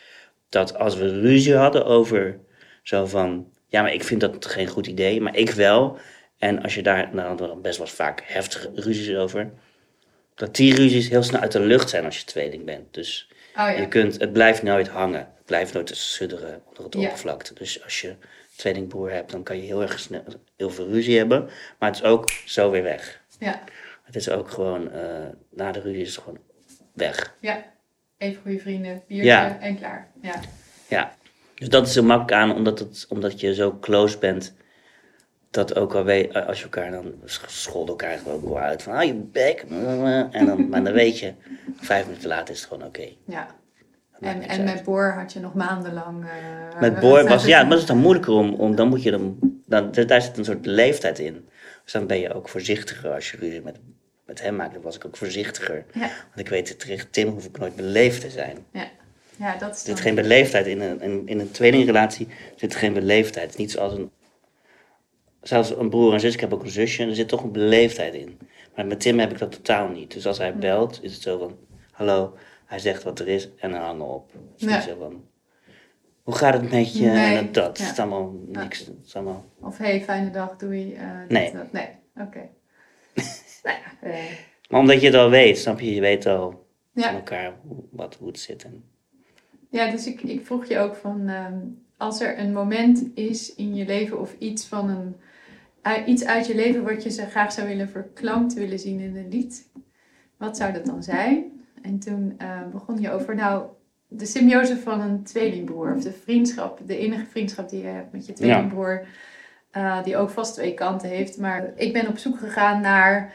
dat 0.48 0.78
als 0.78 0.96
we 0.96 1.20
ruzie 1.20 1.54
hadden 1.54 1.84
over 1.84 2.40
zo 2.88 3.06
van, 3.06 3.52
ja, 3.66 3.82
maar 3.82 3.92
ik 3.92 4.04
vind 4.04 4.20
dat 4.20 4.46
geen 4.46 4.66
goed 4.66 4.86
idee, 4.86 5.20
maar 5.20 5.36
ik 5.36 5.50
wel. 5.50 5.98
En 6.38 6.62
als 6.62 6.74
je 6.74 6.82
daar, 6.82 7.08
nou, 7.14 7.36
dan 7.36 7.62
best 7.62 7.78
wel 7.78 7.86
vaak 7.86 8.22
heftige 8.24 8.70
ruzies 8.74 9.16
over. 9.16 9.50
Dat 10.34 10.56
die 10.56 10.74
ruzies 10.74 11.08
heel 11.08 11.22
snel 11.22 11.40
uit 11.40 11.52
de 11.52 11.60
lucht 11.60 11.88
zijn 11.90 12.04
als 12.04 12.18
je 12.18 12.24
tweeling 12.24 12.64
bent. 12.64 12.94
Dus 12.94 13.28
oh 13.32 13.54
ja. 13.54 13.68
je 13.68 13.88
kunt, 13.88 14.20
het 14.20 14.32
blijft 14.32 14.62
nooit 14.62 14.88
hangen. 14.88 15.20
Het 15.20 15.44
blijft 15.46 15.72
nooit 15.72 15.86
te 15.86 15.94
sudderen 15.96 16.62
onder 16.68 16.84
het 16.84 16.94
Ja. 16.94 17.00
oppervlakte. 17.00 17.54
Dus 17.54 17.82
als 17.84 18.00
je 18.00 18.14
tweelingbroer 18.56 19.10
hebt, 19.12 19.30
dan 19.30 19.42
kan 19.42 19.56
je 19.56 19.62
heel 19.62 19.82
erg 19.82 19.98
snel 19.98 20.22
heel 20.56 20.70
veel 20.70 20.88
ruzie 20.88 21.16
hebben. 21.18 21.44
Maar 21.78 21.88
het 21.88 21.98
is 21.98 22.04
ook 22.04 22.30
zo 22.44 22.70
weer 22.70 22.82
weg. 22.82 23.20
ja. 23.38 23.62
Het 24.02 24.16
is 24.16 24.28
ook 24.30 24.50
gewoon, 24.50 24.90
eh, 24.92 25.26
na 25.50 25.72
de 25.72 25.80
ruzie 25.80 26.00
is 26.02 26.14
het 26.14 26.24
gewoon 26.24 26.38
weg. 26.92 27.34
Ja, 27.40 27.64
even 28.18 28.42
goede 28.42 28.58
vrienden, 28.58 29.02
biertje 29.08 29.28
Ja. 29.30 29.58
en 29.60 29.76
klaar. 29.78 30.10
Ja. 30.22 30.40
Ja, 30.88 31.16
dus 31.58 31.68
dat 31.68 31.86
is 31.86 31.96
er 31.96 32.04
makkelijk 32.04 32.32
aan, 32.42 32.54
omdat, 32.54 32.78
het, 32.78 33.06
omdat 33.08 33.40
je 33.40 33.54
zo 33.54 33.78
close 33.80 34.18
bent. 34.18 34.54
Dat 35.50 35.76
ook 35.76 35.94
al 35.94 36.04
weet, 36.04 36.34
als 36.46 36.58
je 36.58 36.64
elkaar 36.64 36.90
dan 36.90 37.14
schold 37.46 37.88
elkaar 37.88 38.18
gewoon 38.18 38.42
wel 38.44 38.58
uit 38.58 38.82
van, 38.82 38.92
ah 38.94 39.04
je 39.04 39.14
bek. 39.14 39.64
En 40.30 40.46
dan, 40.46 40.68
maar 40.68 40.84
dan 40.84 40.92
weet 40.92 41.18
je, 41.18 41.32
vijf 41.76 42.06
minuten 42.06 42.28
later 42.28 42.54
is 42.54 42.60
het 42.60 42.68
gewoon 42.68 42.86
oké. 42.86 43.08
ja. 43.24 43.56
En, 44.20 44.42
en 44.42 44.64
met 44.64 44.82
Boor 44.84 45.10
had 45.10 45.32
je 45.32 45.40
nog 45.40 45.54
maandenlang... 45.54 46.24
eh, 46.24 46.80
Met 46.80 47.00
Boor 47.00 47.28
was, 47.28 47.44
ja, 47.44 47.62
maar 47.62 47.70
het 47.70 47.80
is 47.80 47.86
dan 47.86 47.98
moeilijker 47.98 48.32
om, 48.32 48.54
om 48.54 48.74
dan 48.74 48.88
moet 48.88 49.02
je 49.02 49.10
hem, 49.10 49.38
dan, 49.66 49.90
daar 50.06 50.22
zit 50.22 50.38
een 50.38 50.44
soort 50.44 50.66
leeftijd 50.66 51.18
in. 51.18 51.48
Dus 51.84 51.92
dan 51.92 52.06
ben 52.06 52.18
je 52.18 52.34
ook 52.34 52.48
voorzichtiger 52.48 53.12
als 53.14 53.30
je 53.30 53.36
ruzie 53.36 53.60
met, 53.62 53.76
met 54.26 54.42
hem 54.42 54.56
maakt. 54.56 54.72
Dan 54.72 54.82
was 54.82 54.96
ik 54.96 55.04
ook 55.06 55.16
voorzichtiger. 55.16 55.84
Ja, 55.92 56.00
Want 56.00 56.38
ik 56.38 56.48
weet, 56.48 56.78
tegen 56.78 57.10
Tim 57.10 57.28
hoef 57.28 57.44
ik 57.44 57.58
nooit 57.58 57.76
beleefd 57.76 58.20
te 58.20 58.30
zijn. 58.30 58.58
ja. 58.72 58.86
Ja, 59.38 59.56
dat 59.56 59.74
is 59.74 59.80
Er 59.80 59.86
zit 59.86 60.00
geen 60.00 60.14
beleefdheid 60.14 60.66
in 60.66 60.80
een, 60.80 61.00
in, 61.00 61.22
in 61.26 61.40
een 61.40 61.50
tweelingrelatie. 61.50 62.28
zit 62.56 62.72
er 62.72 62.78
geen 62.78 62.92
beleefdheid. 62.92 63.44
Het 63.46 63.54
is 63.54 63.60
niet 63.60 63.70
zoals 63.70 63.92
een. 63.92 64.10
Zelfs 65.42 65.70
een 65.76 65.88
broer 65.90 66.12
en 66.12 66.20
zus, 66.20 66.34
ik 66.34 66.40
heb 66.40 66.52
ook 66.54 66.62
een 66.62 66.70
zusje, 66.70 67.04
er 67.04 67.14
zit 67.14 67.28
toch 67.28 67.42
een 67.42 67.52
beleefdheid 67.52 68.14
in. 68.14 68.38
Maar 68.76 68.86
met 68.86 69.00
Tim 69.00 69.18
heb 69.18 69.30
ik 69.30 69.38
dat 69.38 69.52
totaal 69.52 69.88
niet. 69.88 70.12
Dus 70.12 70.26
als 70.26 70.38
hij 70.38 70.56
belt, 70.56 70.98
is 71.02 71.12
het 71.12 71.22
zo 71.22 71.38
van: 71.38 71.56
Hallo, 71.92 72.34
hij 72.66 72.78
zegt 72.78 73.02
wat 73.02 73.18
er 73.20 73.28
is 73.28 73.48
en 73.56 73.70
dan 73.70 73.80
hangen 73.80 74.06
we 74.06 74.12
op. 74.12 74.30
Dus 74.56 74.68
Ja. 74.68 74.74
niet 74.76 74.84
zo 74.84 74.96
van: 74.98 75.24
Hoe 76.22 76.34
gaat 76.34 76.54
het 76.54 76.70
met 76.70 76.96
je? 76.98 77.06
Nee, 77.06 77.36
En 77.36 77.44
dat, 77.44 77.54
dat 77.54 77.78
ja. 77.78 77.90
is 77.90 77.98
allemaal 77.98 78.34
niks. 78.46 78.78
Het 78.78 78.94
is 79.06 79.14
allemaal... 79.14 79.44
Of 79.60 79.78
hey, 79.78 80.00
fijne 80.02 80.30
dag, 80.30 80.56
doei. 80.56 80.94
eh, 80.94 81.10
Nee. 81.28 81.52
dat. 81.52 81.72
Nee, 81.72 81.88
oké. 82.16 82.48
nou 83.62 83.76
ja, 83.76 84.08
eh, 84.08 84.14
Maar 84.68 84.80
omdat 84.80 85.00
je 85.00 85.06
het 85.06 85.16
al 85.16 85.30
weet, 85.30 85.58
snap 85.58 85.80
je? 85.80 85.94
Je 85.94 86.00
weet 86.00 86.26
al 86.26 86.66
van 86.94 87.14
elkaar 87.14 87.52
hoe, 87.66 87.84
wat, 87.90 88.14
hoe 88.14 88.28
het 88.28 88.38
zit. 88.40 88.64
En, 88.64 88.84
Ja, 89.68 89.90
dus 89.90 90.06
ik, 90.06 90.22
ik 90.22 90.46
vroeg 90.46 90.66
je 90.66 90.78
ook 90.78 90.94
van 90.94 91.28
ehm, 91.28 91.58
als 91.96 92.20
er 92.20 92.38
een 92.38 92.52
moment 92.52 93.04
is 93.14 93.54
in 93.54 93.74
je 93.74 93.86
leven 93.86 94.20
of 94.20 94.34
iets 94.38 94.66
van 94.66 94.88
een 94.88 95.16
uit- 95.82 96.06
iets 96.06 96.24
uit 96.24 96.46
je 96.46 96.54
leven 96.54 96.84
wat 96.84 97.02
je 97.02 97.10
zo 97.10 97.24
graag 97.24 97.52
zou 97.52 97.68
willen 97.68 97.88
verklankt 97.88 98.54
willen 98.54 98.78
zien 98.78 99.00
in 99.00 99.16
een 99.16 99.28
lied, 99.28 99.70
wat 100.36 100.56
zou 100.56 100.72
dat 100.72 100.86
dan 100.86 101.02
zijn? 101.02 101.44
En 101.82 101.98
toen 101.98 102.34
eh, 102.38 102.60
begon 102.72 103.00
je 103.00 103.10
over 103.10 103.34
nou 103.34 103.66
de 104.08 104.26
symbiose 104.26 104.76
van 104.76 105.00
een 105.00 105.22
tweelingbroer 105.22 105.94
of 105.94 106.02
de 106.02 106.12
vriendschap, 106.12 106.80
de 106.86 106.98
enige 106.98 107.26
vriendschap 107.26 107.68
die 107.68 107.80
je 107.82 107.86
hebt 107.86 108.12
met 108.12 108.26
je 108.26 108.32
tweelingbroer, 108.32 109.06
eh, 109.70 110.02
die 110.02 110.16
ook 110.16 110.30
vast 110.30 110.54
twee 110.54 110.74
kanten 110.74 111.08
heeft. 111.08 111.38
Maar 111.38 111.72
ik 111.76 111.92
ben 111.92 112.08
op 112.08 112.18
zoek 112.18 112.38
gegaan 112.38 112.80
naar 112.80 113.32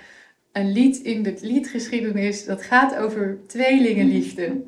een 0.54 0.72
lied 0.72 0.98
in 0.98 1.24
de 1.24 1.34
liedgeschiedenis 1.42 2.46
dat 2.46 2.62
gaat 2.64 2.98
over 2.98 3.38
tweelingenliefde. 3.48 4.62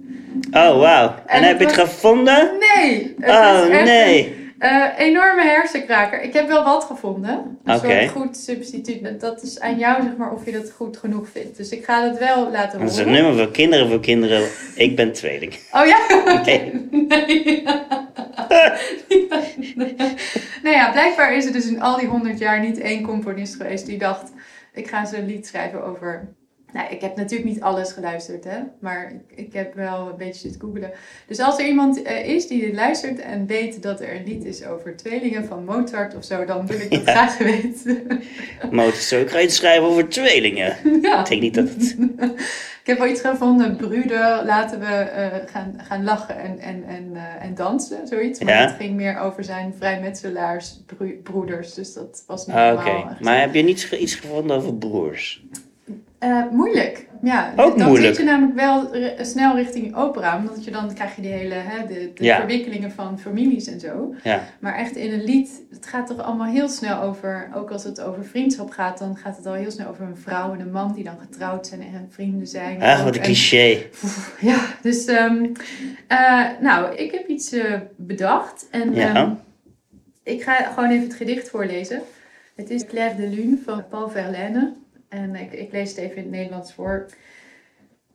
Oh, 0.52 0.80
wauw. 0.80 1.16
En, 1.26 1.44
heb 1.44 1.60
je 1.60 1.66
het 1.66 1.76
was- 1.76 1.86
gevonden? 1.90 2.52
Nee! 2.76 3.16
Het 3.20 3.30
Oh, 3.30 3.66
is 3.70 3.84
nee. 3.90 4.28
een 4.28 4.44
eh, 4.70 4.84
enorme 5.08 5.44
hersenkraker. 5.44 6.22
Ik 6.22 6.34
heb 6.34 6.48
wel 6.48 6.64
wat 6.64 6.84
gevonden. 6.84 7.58
Een 7.64 7.76
Oké. 7.76 7.88
soort 7.88 8.10
goed 8.10 8.38
substituut. 8.38 9.20
Dat 9.20 9.42
is 9.44 9.60
aan 9.60 9.78
jou, 9.78 10.02
zeg 10.04 10.18
maar, 10.18 10.32
of 10.34 10.46
je 10.46 10.52
dat 10.52 10.72
goed 10.72 10.98
genoeg 10.98 11.30
vindt. 11.30 11.58
Dus 11.58 11.70
ik 11.70 11.86
ga 11.86 12.04
het 12.10 12.18
wel 12.20 12.52
laten 12.52 12.80
Dat 12.80 12.90
is 12.90 12.96
horen. 12.98 13.14
een 13.16 13.22
nummer 13.24 13.44
voor 13.44 13.52
kinderen 13.52 13.90
voor 13.90 14.00
kinderen. 14.00 14.48
Ik 14.76 14.96
ben 14.96 15.14
tweeling. 15.14 15.54
Oh 15.72 15.86
ja? 15.86 15.98
Nee. 16.46 16.74
Nee. 19.76 19.96
nou 20.64 20.76
ja, 20.76 20.92
blijkbaar 20.92 21.36
is 21.36 21.46
er 21.46 21.52
dus 21.54 21.66
in 21.68 21.82
al 21.82 21.98
die 21.98 22.08
honderd 22.08 22.40
jaar 22.40 22.60
niet 22.60 22.80
één 22.80 23.02
componist 23.02 23.56
geweest 23.56 23.86
die 23.86 23.98
dacht... 23.98 24.32
Ik 24.76 24.88
ga 24.88 25.06
zo'n 25.06 25.26
lied 25.26 25.48
schrijven 25.48 25.84
over... 25.84 26.34
Nou, 26.74 26.90
ik 26.90 27.02
heb 27.02 27.16
natuurlijk 27.16 27.50
niet 27.50 27.62
alles 27.62 27.92
geluisterd, 27.92 28.44
hè. 28.44 28.58
Maar 28.80 29.12
ik, 29.12 29.46
ik 29.46 29.54
heb 29.54 29.74
wel 29.74 30.10
een 30.10 30.18
beetje 30.18 30.40
zitten 30.40 30.62
googelen. 30.62 30.92
Dus 31.28 31.40
als 31.40 31.60
er 31.60 31.66
iemand 31.66 32.02
eh, 32.02 32.28
is 32.28 32.48
die 32.48 32.62
dit 32.62 32.74
luistert 32.76 33.20
en 33.20 33.46
weet 33.46 33.82
dat 33.82 34.02
er 34.02 34.16
een 34.16 34.24
lied 34.24 34.46
is 34.46 34.66
over 34.66 34.96
tweelingen 34.96 35.46
van 35.46 35.66
Mozart 35.66 36.16
of 36.16 36.24
zo... 36.24 36.46
Dan 36.46 36.68
wil 36.68 36.80
ik 36.80 36.90
dat 36.92 37.06
Ja. 37.06 37.12
graag 37.12 37.38
weten. 37.38 38.22
Mozart, 38.72 38.96
zo, 38.96 39.20
ik 39.20 39.30
ga 39.30 39.48
schrijven 39.48 39.84
over 39.88 40.10
tweelingen. 40.10 40.78
ja. 41.02 41.20
Ik 41.20 41.26
denk 41.30 41.42
niet 41.42 41.54
dat 41.56 41.70
het... 41.70 41.96
Ik 42.86 42.92
heb 42.92 43.00
wel 43.00 43.10
iets 43.12 43.22
gevonden, 43.22 43.76
Bruder, 43.76 44.42
laten 44.46 44.80
we 44.80 44.86
eh, 44.86 45.50
gaan, 45.52 45.74
gaan 45.78 46.04
lachen 46.04 46.38
en, 46.40 46.60
en, 46.60 46.84
en, 46.84 47.12
eh, 47.16 47.46
en 47.46 47.56
dansen, 47.56 48.08
zoiets. 48.08 48.40
Maar 48.40 48.54
Ja. 48.54 48.66
het 48.68 48.76
ging 48.76 48.96
meer 48.96 49.20
over 49.20 49.44
zijn 49.44 49.74
vrijmetselaarsbroeders, 49.78 51.74
dus 51.74 51.94
dat 51.94 52.24
was 52.28 52.48
niet 52.48 52.56
Ah, 52.56 52.74
Oké, 52.74 52.84
helemaal... 52.90 53.10
echt- 53.12 53.20
maar 53.20 53.40
heb 53.40 53.54
je 53.54 53.62
niet 53.62 53.84
ge- 53.84 53.98
iets 53.98 54.16
gevonden 54.16 54.58
over 54.58 54.74
broers? 54.76 55.44
Eh, 56.20 56.44
moeilijk, 56.52 57.08
ja. 57.22 57.54
Ook 57.56 57.78
dan 57.78 57.88
moeilijk. 57.88 58.16
zit 58.16 58.26
je 58.26 58.32
namelijk 58.32 58.56
wel 58.56 58.90
snel 59.26 59.56
richting 59.56 59.96
opera, 59.96 60.38
omdat 60.38 60.66
je 60.66 60.72
dan 60.72 60.94
krijg 60.94 61.16
je 61.16 61.22
die 61.22 61.32
hele, 61.32 61.54
hè, 61.54 61.86
de, 61.88 62.12
de 62.14 62.24
Ja. 62.24 62.36
verwikkelingen 62.38 62.92
van 62.92 63.20
families 63.20 63.68
en 63.68 63.80
zo. 63.80 64.14
Ja, 64.24 64.42
Maar 64.60 64.76
echt 64.76 64.96
in 64.96 65.14
een 65.14 65.24
lied, 65.24 65.62
het 65.72 65.86
gaat 65.86 66.08
toch 66.08 66.20
allemaal 66.22 66.48
heel 66.52 66.68
snel 66.70 67.02
over, 67.02 67.50
ook 67.56 67.72
als 67.72 67.84
het 67.84 68.02
over 68.02 68.26
vriendschap 68.26 68.70
gaat, 68.70 68.98
dan 68.98 69.18
gaat 69.18 69.38
het 69.38 69.46
al 69.46 69.54
heel 69.54 69.72
snel 69.72 69.88
over 69.90 70.04
een 70.06 70.18
vrouw 70.18 70.54
en 70.54 70.60
een 70.60 70.72
man 70.72 70.94
die 70.94 71.04
dan 71.04 71.18
getrouwd 71.20 71.68
zijn 71.68 71.82
en 71.82 72.08
vrienden 72.10 72.48
zijn. 72.48 72.82
ah, 72.82 73.04
wat 73.04 73.08
een 73.16 73.22
En- 73.22 73.26
cliché. 73.26 73.78
Ja, 74.52 74.58
dus 74.82 75.06
ehm, 75.06 75.46
eh, 76.08 76.42
nou, 76.62 76.96
ik 76.96 77.12
heb 77.12 77.28
iets 77.28 77.52
eh, 77.52 77.74
bedacht 77.98 78.68
en 78.72 78.94
Ja. 78.94 79.16
ehm, 79.16 79.32
ik 80.24 80.44
ga 80.44 80.54
gewoon 80.54 80.90
even 80.90 81.04
het 81.08 81.16
gedicht 81.16 81.50
voorlezen. 81.50 82.02
Het 82.56 82.70
is 82.70 82.86
Claire 82.86 83.16
de 83.16 83.28
Lune 83.28 83.58
van 83.66 83.84
Paul 83.90 84.10
Verlaine 84.10 84.74
en 85.10 85.36
ik, 85.36 85.52
ik 85.52 85.72
lees 85.72 85.90
het 85.90 85.98
even 85.98 86.16
in 86.16 86.22
het 86.22 86.32
Nederlands 86.32 86.74
voor. 86.74 87.06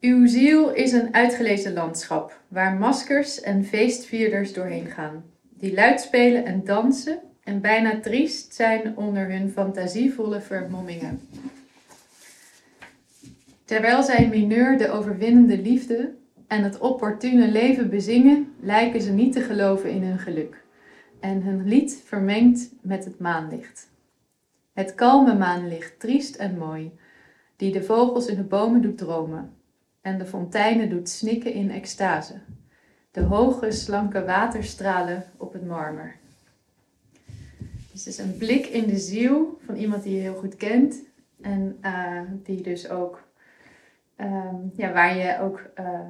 Uw 0.01 0.27
ziel 0.27 0.75
is 0.75 0.93
een 0.93 1.15
uitgelezen 1.15 1.73
landschap 1.73 2.41
waar 2.49 2.75
maskers 2.75 3.41
en 3.41 3.65
feestvierders 3.65 4.53
doorheen 4.53 4.87
gaan, 4.87 5.25
die 5.55 5.75
luid 5.75 6.01
spelen 6.01 6.45
en 6.45 6.65
dansen 6.65 7.21
en 7.45 7.61
bijna 7.61 8.01
triest 8.01 8.55
zijn 8.55 8.97
onder 8.97 9.31
hun 9.31 9.51
fantasievolle 9.51 10.41
vermommingen. 10.41 11.21
Terwijl 13.65 14.03
zij 14.03 14.29
mineur 14.29 14.79
de 14.79 14.91
overwinnende 14.91 15.59
liefde 15.59 16.15
en 16.47 16.63
het 16.63 16.79
opportune 16.79 17.49
leven 17.49 17.91
bezingen, 17.91 18.53
lijken 18.61 19.01
ze 19.01 19.13
niet 19.13 19.33
te 19.33 19.41
geloven 19.41 19.91
in 19.91 20.03
hun 20.03 20.19
geluk. 20.19 20.65
En 21.21 21.43
hun 21.43 21.69
lied 21.69 22.03
vermengt 22.05 22.71
met 22.83 23.05
het 23.05 23.19
maanlicht. 23.19 23.90
Het 24.73 24.95
kalme 24.95 25.35
maanlicht, 25.35 26.01
triest 26.01 26.37
en 26.37 26.59
mooi, 26.59 26.99
die 27.57 27.73
de 27.73 27.83
vogels 27.83 28.27
in 28.27 28.37
de 28.37 28.43
bomen 28.43 28.83
doet 28.83 28.99
dromen 28.99 29.55
en 30.01 30.19
de 30.19 30.27
fonteinen 30.27 30.91
doet 30.91 31.09
snikken 31.09 31.53
in 31.53 31.71
extase. 31.71 32.35
De 33.11 33.21
hoge, 33.21 33.71
slanke 33.71 34.25
waterstralen 34.25 35.25
op 35.37 35.53
het 35.53 35.67
marmer. 35.67 36.17
Dus 37.93 38.05
het 38.05 38.07
is 38.07 38.19
een 38.19 38.37
blik 38.37 38.67
in 38.67 38.87
de 38.87 38.99
ziel 38.99 39.61
van 39.65 39.77
iemand 39.77 40.03
die 40.03 40.15
je 40.15 40.21
heel 40.21 40.35
goed 40.35 40.57
kent 40.57 41.03
en 41.41 41.79
eh, 41.81 42.21
die 42.43 42.63
dus 42.63 42.89
ook 42.89 43.29
Ehm, 44.21 44.57
ja, 44.77 44.93
waar 44.93 45.17
je 45.17 45.39
ook 45.41 45.71
eh, 45.75 46.01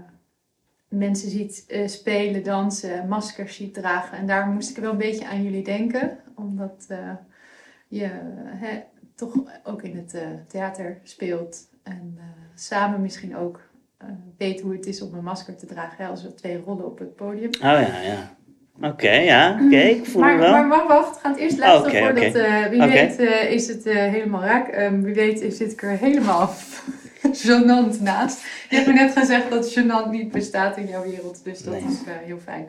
mensen 0.88 1.30
ziet 1.30 1.64
eh, 1.68 1.88
spelen, 1.88 2.42
dansen, 2.44 3.08
maskers 3.08 3.56
ziet 3.56 3.74
dragen. 3.74 4.18
En 4.18 4.26
daar 4.26 4.46
moest 4.46 4.70
ik 4.70 4.76
wel 4.76 4.90
een 4.90 4.96
beetje 4.96 5.26
aan 5.26 5.42
jullie 5.42 5.64
denken, 5.64 6.18
omdat 6.34 6.86
je 7.90 8.08
hè, 8.44 8.80
toch 9.16 9.32
ook 9.64 9.82
in 9.82 9.96
het 9.96 10.14
eh, 10.14 10.22
theater 10.48 10.98
speelt 11.02 11.68
en 11.82 12.14
eh, 12.18 12.24
samen 12.54 13.00
misschien 13.00 13.36
ook 13.36 13.60
eh, 13.98 14.06
weet 14.38 14.60
hoe 14.60 14.72
het 14.72 14.86
is 14.86 15.02
om 15.02 15.14
een 15.14 15.24
masker 15.24 15.56
te 15.56 15.66
dragen 15.66 16.04
hè, 16.04 16.10
als 16.10 16.24
er 16.24 16.34
twee 16.36 16.62
rollen 16.66 16.86
op 16.86 16.98
het 16.98 17.16
podium. 17.16 17.50
Oh 17.54 17.60
ja, 17.60 18.00
ja. 18.00 18.38
Oké, 18.82 19.10
ja, 19.12 19.60
oké, 19.64 19.76
ik 19.76 20.06
voel 20.06 20.20
Maar, 20.22 20.34
me 20.34 20.40
wel. 20.40 20.50
maar 20.50 20.68
wacht, 20.68 20.88
wacht, 20.88 21.22
we 21.22 21.28
het 21.28 21.38
eerst 21.38 21.58
luisteren 21.58 22.02
Oké, 22.02 22.20
voordat, 22.32 22.70
wie 22.70 22.82
weet 22.86 23.18
is 23.50 23.68
het 23.68 23.84
helemaal 23.84 24.42
raak. 24.42 24.90
Wie 24.90 25.14
weet 25.14 25.40
is- 25.40 25.56
zit 25.56 25.72
ik 25.72 25.82
er 25.82 25.90
helemaal 25.98 26.50
gênant 27.22 28.00
naast. 28.00 28.42
Je 28.68 28.76
hebt 28.76 28.86
me 28.86 28.92
net 28.92 29.12
gezegd 29.18 29.50
dat 29.50 29.78
gênant 29.78 30.10
niet 30.10 30.30
bestaat 30.32 30.76
in 30.76 30.86
jouw 30.86 31.02
wereld, 31.02 31.44
dus 31.44 31.62
dat 31.62 31.72
Nee. 31.74 31.82
is 31.82 31.98
heel 32.24 32.38
fijn. 32.38 32.66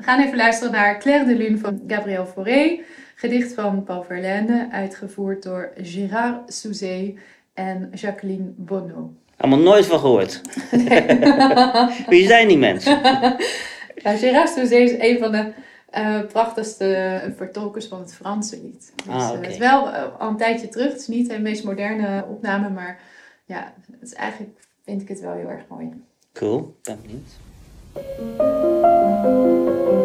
We 0.00 0.06
gaan 0.06 0.20
even 0.20 0.36
luisteren 0.36 0.72
naar 0.72 0.98
Claire 0.98 1.24
de 1.24 1.36
Lune 1.36 1.58
van 1.58 1.82
Gabriel 1.86 2.26
Fauré, 2.26 2.80
gedicht 3.14 3.54
van 3.54 3.84
Paul 3.84 4.02
Verlaine, 4.02 4.68
uitgevoerd 4.70 5.42
door 5.42 5.72
Gérard 5.76 6.52
Souzet 6.52 7.18
en 7.54 7.90
Jacqueline 7.94 8.52
Bonneau. 8.56 9.06
Allemaal 9.36 9.58
nooit 9.58 9.86
van 9.86 9.98
gehoord. 9.98 10.40
Wie 12.08 12.26
zijn 12.26 12.48
die 12.48 12.58
mensen? 12.58 13.00
Ja, 13.94 14.16
Gérard 14.16 14.48
Souzet 14.48 14.90
is 14.90 14.98
een 14.98 15.18
van 15.18 15.32
de 15.32 15.52
eh, 15.90 16.20
prachtigste 16.26 17.32
vertolkers 17.36 17.86
van 17.86 18.00
het 18.00 18.14
Franse 18.14 18.60
lied. 18.62 18.92
Dus, 19.04 19.14
Ah, 19.14 19.28
eh, 19.28 19.40
het 19.40 19.50
is 19.50 19.58
wel 19.58 19.88
eh, 19.92 20.18
al 20.18 20.28
een 20.28 20.36
tijdje 20.36 20.68
terug. 20.68 20.92
Het 20.92 21.00
is 21.00 21.08
niet 21.08 21.28
de 21.28 21.38
meest 21.38 21.64
moderne 21.64 22.24
opname, 22.30 22.70
maar 22.70 23.00
ja, 23.44 23.74
het 23.92 24.02
is 24.02 24.14
eigenlijk 24.14 24.60
vind 24.84 25.02
ik 25.02 25.08
het 25.08 25.20
wel 25.20 25.32
heel 25.32 25.48
erg 25.48 25.64
mooi. 25.68 25.90
Cool, 26.32 26.76
ben 26.82 26.98
benieuwd. 27.02 27.49
thank 27.94 28.04
you 28.30 29.99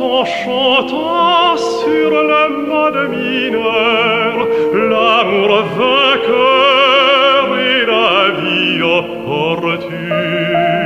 en 0.00 0.24
chantant 0.24 1.56
sur 1.56 2.10
le 2.10 2.48
mode 2.66 3.08
mineur, 3.10 4.48
l'amour 4.74 5.62
vainqueur 5.78 7.58
et 7.58 7.86
la 7.86 8.30
vie 8.40 8.82
opportune. 8.82 10.85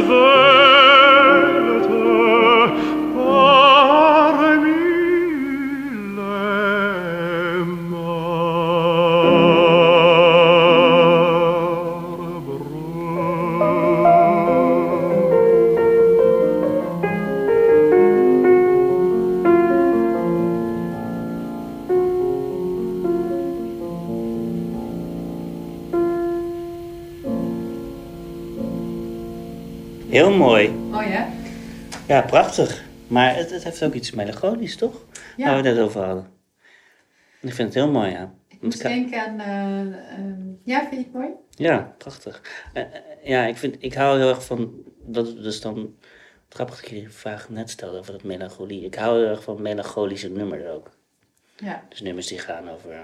Heel 0.00 0.49
prachtig. 32.30 32.84
Maar 33.06 33.36
het, 33.36 33.50
het 33.50 33.64
heeft 33.64 33.82
ook 33.84 33.94
iets 33.94 34.10
melancholisch, 34.10 34.76
toch? 34.76 35.04
Ja. 35.36 35.44
Waar 35.52 35.62
we 35.62 35.68
het 35.68 35.76
net 35.76 35.84
over 35.86 36.02
hadden. 36.04 36.26
Ik 37.40 37.54
vind 37.54 37.58
het 37.58 37.74
heel 37.74 37.90
mooi, 37.90 38.10
ja. 38.10 38.34
Ik 38.48 38.62
moest 38.62 38.80
ik- 38.80 38.86
denken 38.86 39.20
aan... 39.26 39.40
eh, 39.40 40.12
ehm, 40.18 40.40
ja, 40.64 40.78
vind 40.80 40.90
je 40.90 40.96
het 40.96 41.12
mooi? 41.12 41.28
Ja, 41.50 41.94
prachtig. 41.98 42.42
Eh, 42.72 42.82
eh, 42.82 42.88
ja, 43.22 43.44
ik, 43.46 43.56
vind, 43.56 43.76
ik 43.78 43.94
hou 43.94 44.18
heel 44.18 44.28
erg 44.28 44.44
van. 44.44 44.74
Dat 45.02 45.26
is 45.26 45.34
dus 45.34 45.60
dan. 45.60 45.94
Grappig 46.48 46.80
dat 46.80 46.90
je 46.90 46.94
die 46.96 47.10
vraag 47.10 47.48
net 47.48 47.70
stelde 47.70 47.98
over 47.98 48.12
dat 48.12 48.22
melancholie. 48.22 48.84
Ik 48.84 48.94
hou 48.94 49.18
heel 49.20 49.28
erg 49.28 49.42
van 49.42 49.62
melancholische 49.62 50.28
nummers 50.28 50.64
ook. 50.64 50.90
Ja. 51.56 51.84
Dus 51.88 52.00
nummers 52.00 52.26
die 52.26 52.38
gaan 52.38 52.70
over. 52.70 52.94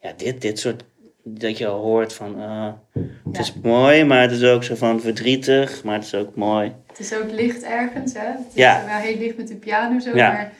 ja, 0.00 0.12
dit, 0.12 0.40
dit 0.40 0.58
soort. 0.58 0.84
Dat 1.28 1.58
je 1.58 1.66
al 1.66 1.80
hoort 1.82 2.12
van. 2.12 2.40
eh, 2.40 2.72
het 2.92 3.06
Ja. 3.32 3.40
is 3.40 3.54
mooi, 3.62 4.04
maar 4.04 4.20
het 4.22 4.30
is 4.30 4.44
ook 4.44 4.64
zo 4.64 4.74
van 4.74 5.00
verdrietig, 5.00 5.84
maar 5.84 5.94
het 5.94 6.04
is 6.04 6.14
ook 6.14 6.34
mooi. 6.34 6.72
Het 6.86 6.98
is 6.98 7.14
ook 7.14 7.30
licht 7.30 7.62
ergens, 7.62 8.12
hè? 8.12 8.26
Het 8.26 8.46
is 8.48 8.54
Ja. 8.54 8.84
wel 8.86 8.96
heel 8.96 9.18
licht 9.18 9.36
met 9.36 9.48
de 9.48 9.56
piano 9.56 9.98
zo, 9.98 10.16
Ja. 10.16 10.32
maar 10.32 10.52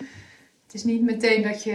het 0.64 0.74
is 0.74 0.84
niet 0.84 1.02
meteen 1.02 1.42
dat 1.42 1.62
je, 1.62 1.72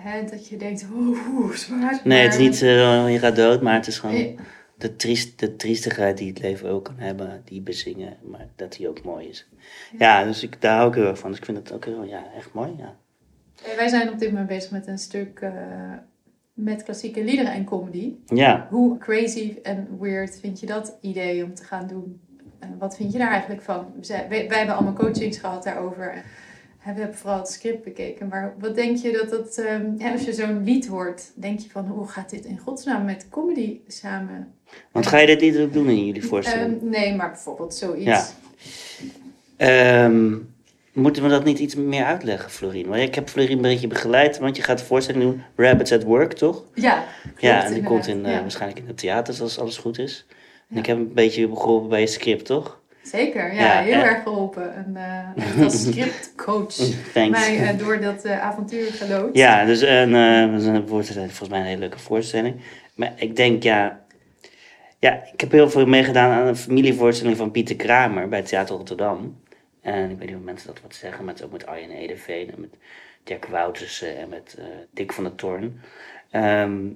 hè, 0.00 0.24
dat 0.30 0.48
je 0.48 0.56
denkt, 0.56 0.86
oeh, 0.94 1.18
oeh, 1.28 1.52
zwaar. 1.54 2.00
Nee, 2.04 2.22
het 2.22 2.32
is 2.32 2.38
niet 2.38 2.62
eh, 2.62 3.12
je 3.12 3.18
gaat 3.18 3.36
dood, 3.36 3.62
maar 3.62 3.74
het 3.74 3.86
is 3.86 3.98
gewoon. 3.98 4.14
Nee. 4.14 4.36
De, 4.78 4.96
triest, 4.96 5.38
de 5.38 5.56
triestigheid 5.56 6.18
die 6.18 6.28
het 6.28 6.38
leven 6.40 6.68
ook 6.70 6.84
kan 6.84 6.98
hebben, 6.98 7.42
die 7.44 7.60
bezingen, 7.60 8.16
maar 8.22 8.46
dat 8.56 8.72
die 8.72 8.88
ook 8.88 9.02
mooi 9.04 9.28
is. 9.28 9.48
Ja, 9.98 10.24
dus 10.24 10.42
ik, 10.42 10.60
daar 10.60 10.76
hou 10.76 10.88
ik 10.88 10.94
heel 10.94 11.06
erg 11.06 11.18
van. 11.18 11.30
Dus 11.30 11.38
ik 11.38 11.44
vind 11.44 11.56
het 11.58 11.72
ook 11.72 11.84
heel, 11.84 12.04
ja, 12.04 12.22
echt 12.36 12.52
mooi, 12.52 12.74
ja. 12.78 12.94
Wij 13.76 13.88
zijn 13.88 14.08
op 14.10 14.18
dit 14.18 14.30
moment 14.30 14.48
bezig 14.48 14.70
met 14.70 14.86
een 14.86 14.98
stuk 14.98 15.38
eh, 15.40 15.52
met 16.64 16.82
klassieke 16.82 17.24
liederen 17.24 17.52
en 17.52 17.64
comedy. 17.64 18.12
Ja, 18.26 18.66
Hoe 18.70 18.98
crazy 18.98 19.54
en 19.62 19.88
weird 20.00 20.38
vind 20.40 20.60
je 20.60 20.66
dat 20.66 20.96
idee 21.00 21.44
om 21.44 21.54
te 21.54 21.64
gaan 21.64 21.86
doen? 21.86 22.20
En 22.58 22.76
wat 22.78 22.96
vind 22.96 23.12
je 23.12 23.18
daar 23.18 23.30
eigenlijk 23.30 23.62
van? 23.62 23.86
Zij- 24.00 24.26
Wij, 24.28 24.48
wij 24.48 24.58
hebben 24.58 24.76
allemaal 24.76 24.92
coachings 24.94 25.38
gehad 25.38 25.62
daarover. 25.64 26.14
We 26.82 26.86
hebben 26.86 27.14
vooral 27.14 27.38
het 27.38 27.48
script 27.48 27.84
bekeken. 27.84 28.28
Maar 28.28 28.54
wat 28.58 28.74
denk 28.74 28.96
je 28.96 29.12
dat 29.12 29.30
dat... 29.30 29.58
ehm, 29.58 29.86
ja, 29.98 30.12
als 30.12 30.24
je 30.24 30.32
zo'n 30.32 30.64
lied 30.64 30.86
hoort, 30.86 31.30
denk 31.34 31.58
je 31.60 31.70
van... 31.70 31.86
Hoe 31.86 32.06
gaat 32.08 32.30
dit 32.30 32.44
in 32.44 32.58
godsnaam 32.58 33.04
met 33.04 33.26
comedy 33.30 33.78
samen? 33.86 34.52
want 34.92 35.06
ga 35.06 35.18
je 35.18 35.26
dit 35.26 35.40
niet 35.40 35.58
ook 35.58 35.72
doen 35.72 35.88
in 35.88 36.06
jullie 36.06 36.24
voorstelling? 36.24 36.80
Ehm, 36.80 36.88
nee, 36.88 37.14
maar 37.16 37.30
bijvoorbeeld 37.30 37.74
zoiets. 37.74 38.04
Ja. 38.04 38.24
Ehm, 39.56 40.34
moeten 41.00 41.22
we 41.22 41.28
dat 41.28 41.44
niet 41.44 41.58
iets 41.58 41.74
meer 41.74 42.04
uitleggen, 42.04 42.50
Florien? 42.50 42.86
Want 42.88 43.00
ik 43.00 43.14
heb 43.14 43.28
Florien 43.28 43.56
een 43.56 43.62
beetje 43.62 43.86
begeleid, 43.86 44.38
want 44.38 44.56
je 44.56 44.62
gaat 44.62 44.78
de 44.78 44.84
voorstelling 44.84 45.22
doen, 45.24 45.42
Rabbits 45.56 45.92
at 45.92 46.02
Work, 46.02 46.32
toch? 46.32 46.64
Ja, 46.74 47.04
klopt, 47.22 47.40
ja, 47.40 47.64
en 47.64 47.72
die 47.74 47.82
komt 47.82 48.06
in, 48.06 48.26
eh, 48.26 48.32
Ja. 48.32 48.40
waarschijnlijk 48.40 48.80
in 48.80 48.86
het 48.86 48.98
theater, 48.98 49.42
als 49.42 49.58
alles 49.58 49.76
goed 49.76 49.98
is. 49.98 50.26
En 50.28 50.34
Ja. 50.74 50.78
ik 50.80 50.86
heb 50.86 50.96
een 50.96 51.12
beetje 51.14 51.42
geholpen 51.56 51.88
bij 51.88 52.00
je 52.00 52.06
script, 52.06 52.44
toch? 52.46 52.78
Zeker, 53.02 53.54
ja, 53.54 53.60
Ja, 53.60 53.80
heel 53.82 54.02
erg 54.02 54.22
geholpen. 54.22 54.74
En, 54.74 54.96
eh, 54.96 55.44
echt 55.44 55.62
als 55.62 55.82
scriptcoach 55.90 56.74
Thanks. 57.14 57.38
mij 57.38 57.58
eh, 57.68 57.78
door 57.78 58.00
dat 58.00 58.26
avontuur 58.26 58.92
gelood. 58.92 59.36
Ja, 59.36 59.64
dus 59.64 59.80
een- 59.80 60.86
wordt 60.86 61.08
het 61.08 61.16
volgens 61.18 61.48
mij 61.48 61.58
een 61.60 61.66
hele 61.66 61.78
leuke 61.78 61.98
voorstelling. 61.98 62.56
Maar 62.94 63.12
ik 63.16 63.36
denk, 63.36 63.62
ja... 63.62 64.00
Ja, 64.98 65.22
ik 65.32 65.40
heb 65.40 65.50
heel 65.52 65.70
veel 65.70 65.86
meegedaan 65.86 66.30
aan 66.30 66.46
een 66.46 66.56
familievoorstelling 66.56 67.36
van 67.36 67.50
Pieter 67.50 67.76
Kramer 67.76 68.28
bij 68.28 68.42
Theater 68.42 68.76
Rotterdam. 68.76 69.36
En 69.80 70.10
ik 70.10 70.18
weet 70.18 70.28
niet 70.28 70.36
of 70.36 70.42
mensen 70.42 70.66
dat 70.66 70.82
wat 70.82 70.94
zeggen, 70.94 71.24
maar 71.24 71.34
het 71.34 71.42
is 71.42 71.46
ook 71.46 71.52
met 71.52 71.66
Arjen 71.66 71.90
Edeveen 71.90 72.50
en 72.50 72.60
met 72.60 72.74
Dirk 73.24 73.46
Woutersen 73.46 74.16
en 74.16 74.28
met 74.28 74.56
eh, 74.58 74.64
Dick 74.90 75.12
van 75.12 75.24
der 75.24 75.34
Toorn. 75.34 75.80
Ehm 76.30 76.88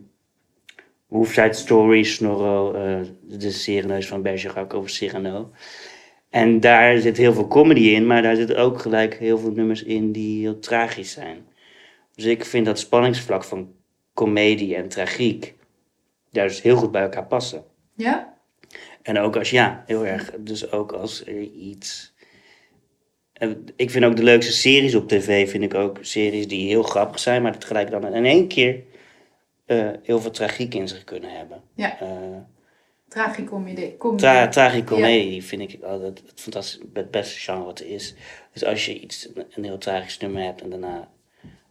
Hoefside 1.07 1.53
Story, 1.53 2.03
Snorro, 2.03 2.73
eh, 2.73 3.01
de 3.21 3.51
Sereneus 3.51 4.07
van 4.07 4.23
Bergerac 4.23 4.75
over 4.75 4.91
Cyrano. 4.91 5.51
En 6.31 6.61
daar 6.61 6.99
zit 6.99 7.17
heel 7.17 7.33
veel 7.33 7.49
comedy 7.49 7.81
in, 7.81 8.07
maar 8.07 8.23
daar 8.23 8.37
zitten 8.37 8.59
ook 8.59 8.81
gelijk 8.81 9.15
heel 9.15 9.39
veel 9.39 9.51
nummers 9.51 9.83
in 9.83 10.13
die 10.13 10.41
heel 10.41 10.59
tragisch 10.59 11.13
zijn. 11.13 11.47
Dus 12.15 12.25
ik 12.25 12.45
vind 12.45 12.67
dat 12.67 12.79
spanningsvlak 12.79 13.45
van 13.45 13.75
comedie 14.13 14.75
en 14.77 14.89
tragiek 14.89 15.55
juist 16.31 16.63
heel 16.63 16.77
goed 16.77 16.91
bij 16.91 17.03
elkaar 17.03 17.27
passen. 17.27 17.65
Ja? 17.95 18.35
En 19.03 19.19
ook 19.19 19.37
als, 19.37 19.51
ja, 19.51 19.83
heel 19.87 20.07
erg. 20.07 20.33
Dus 20.39 20.71
ook 20.71 20.93
als 20.93 21.27
er 21.27 21.41
iets. 21.41 22.14
En 23.35 23.65
ik 23.77 23.91
vind 23.91 24.05
ook 24.05 24.17
de 24.17 24.23
leukste 24.23 24.53
series 24.53 24.95
op 24.95 25.09
tv, 25.09 25.51
vind 25.51 25.65
ik 25.65 25.75
ook 25.75 25.99
series 26.01 26.49
die 26.49 26.69
heel 26.69 26.83
grappig 26.83 27.19
zijn, 27.19 27.43
maar 27.43 27.53
dat 27.53 27.65
gelijk 27.65 27.91
dan 27.91 28.15
in 28.15 28.25
één 28.25 28.49
keer 28.49 28.83
eh, 29.67 29.91
heel 30.03 30.21
veel 30.21 30.31
tragiek 30.31 30.75
in 30.75 30.89
zich 30.89 31.05
kunnen 31.05 31.31
hebben. 31.31 31.63
Ja. 31.75 32.01
Eh, 32.01 32.09
Tragicomedie. 33.09 33.97
Tra 34.17 34.49
tragicomedie 34.49 35.31
die 35.31 35.45
vind 35.45 35.63
ik 35.63 35.83
altijd 35.83 36.23
het, 36.27 36.41
fantastisch, 36.41 36.81
het 36.93 37.11
beste 37.11 37.39
genre 37.39 37.65
wat 37.65 37.79
er 37.79 37.87
is. 37.87 38.15
Dus 38.53 38.65
als 38.65 38.87
je 38.87 39.01
iets, 39.01 39.29
een 39.51 39.65
heel 39.65 39.79
tragisch 39.79 40.19
nummer 40.19 40.43
hebt 40.43 40.63
en 40.63 40.71
daarna 40.71 41.11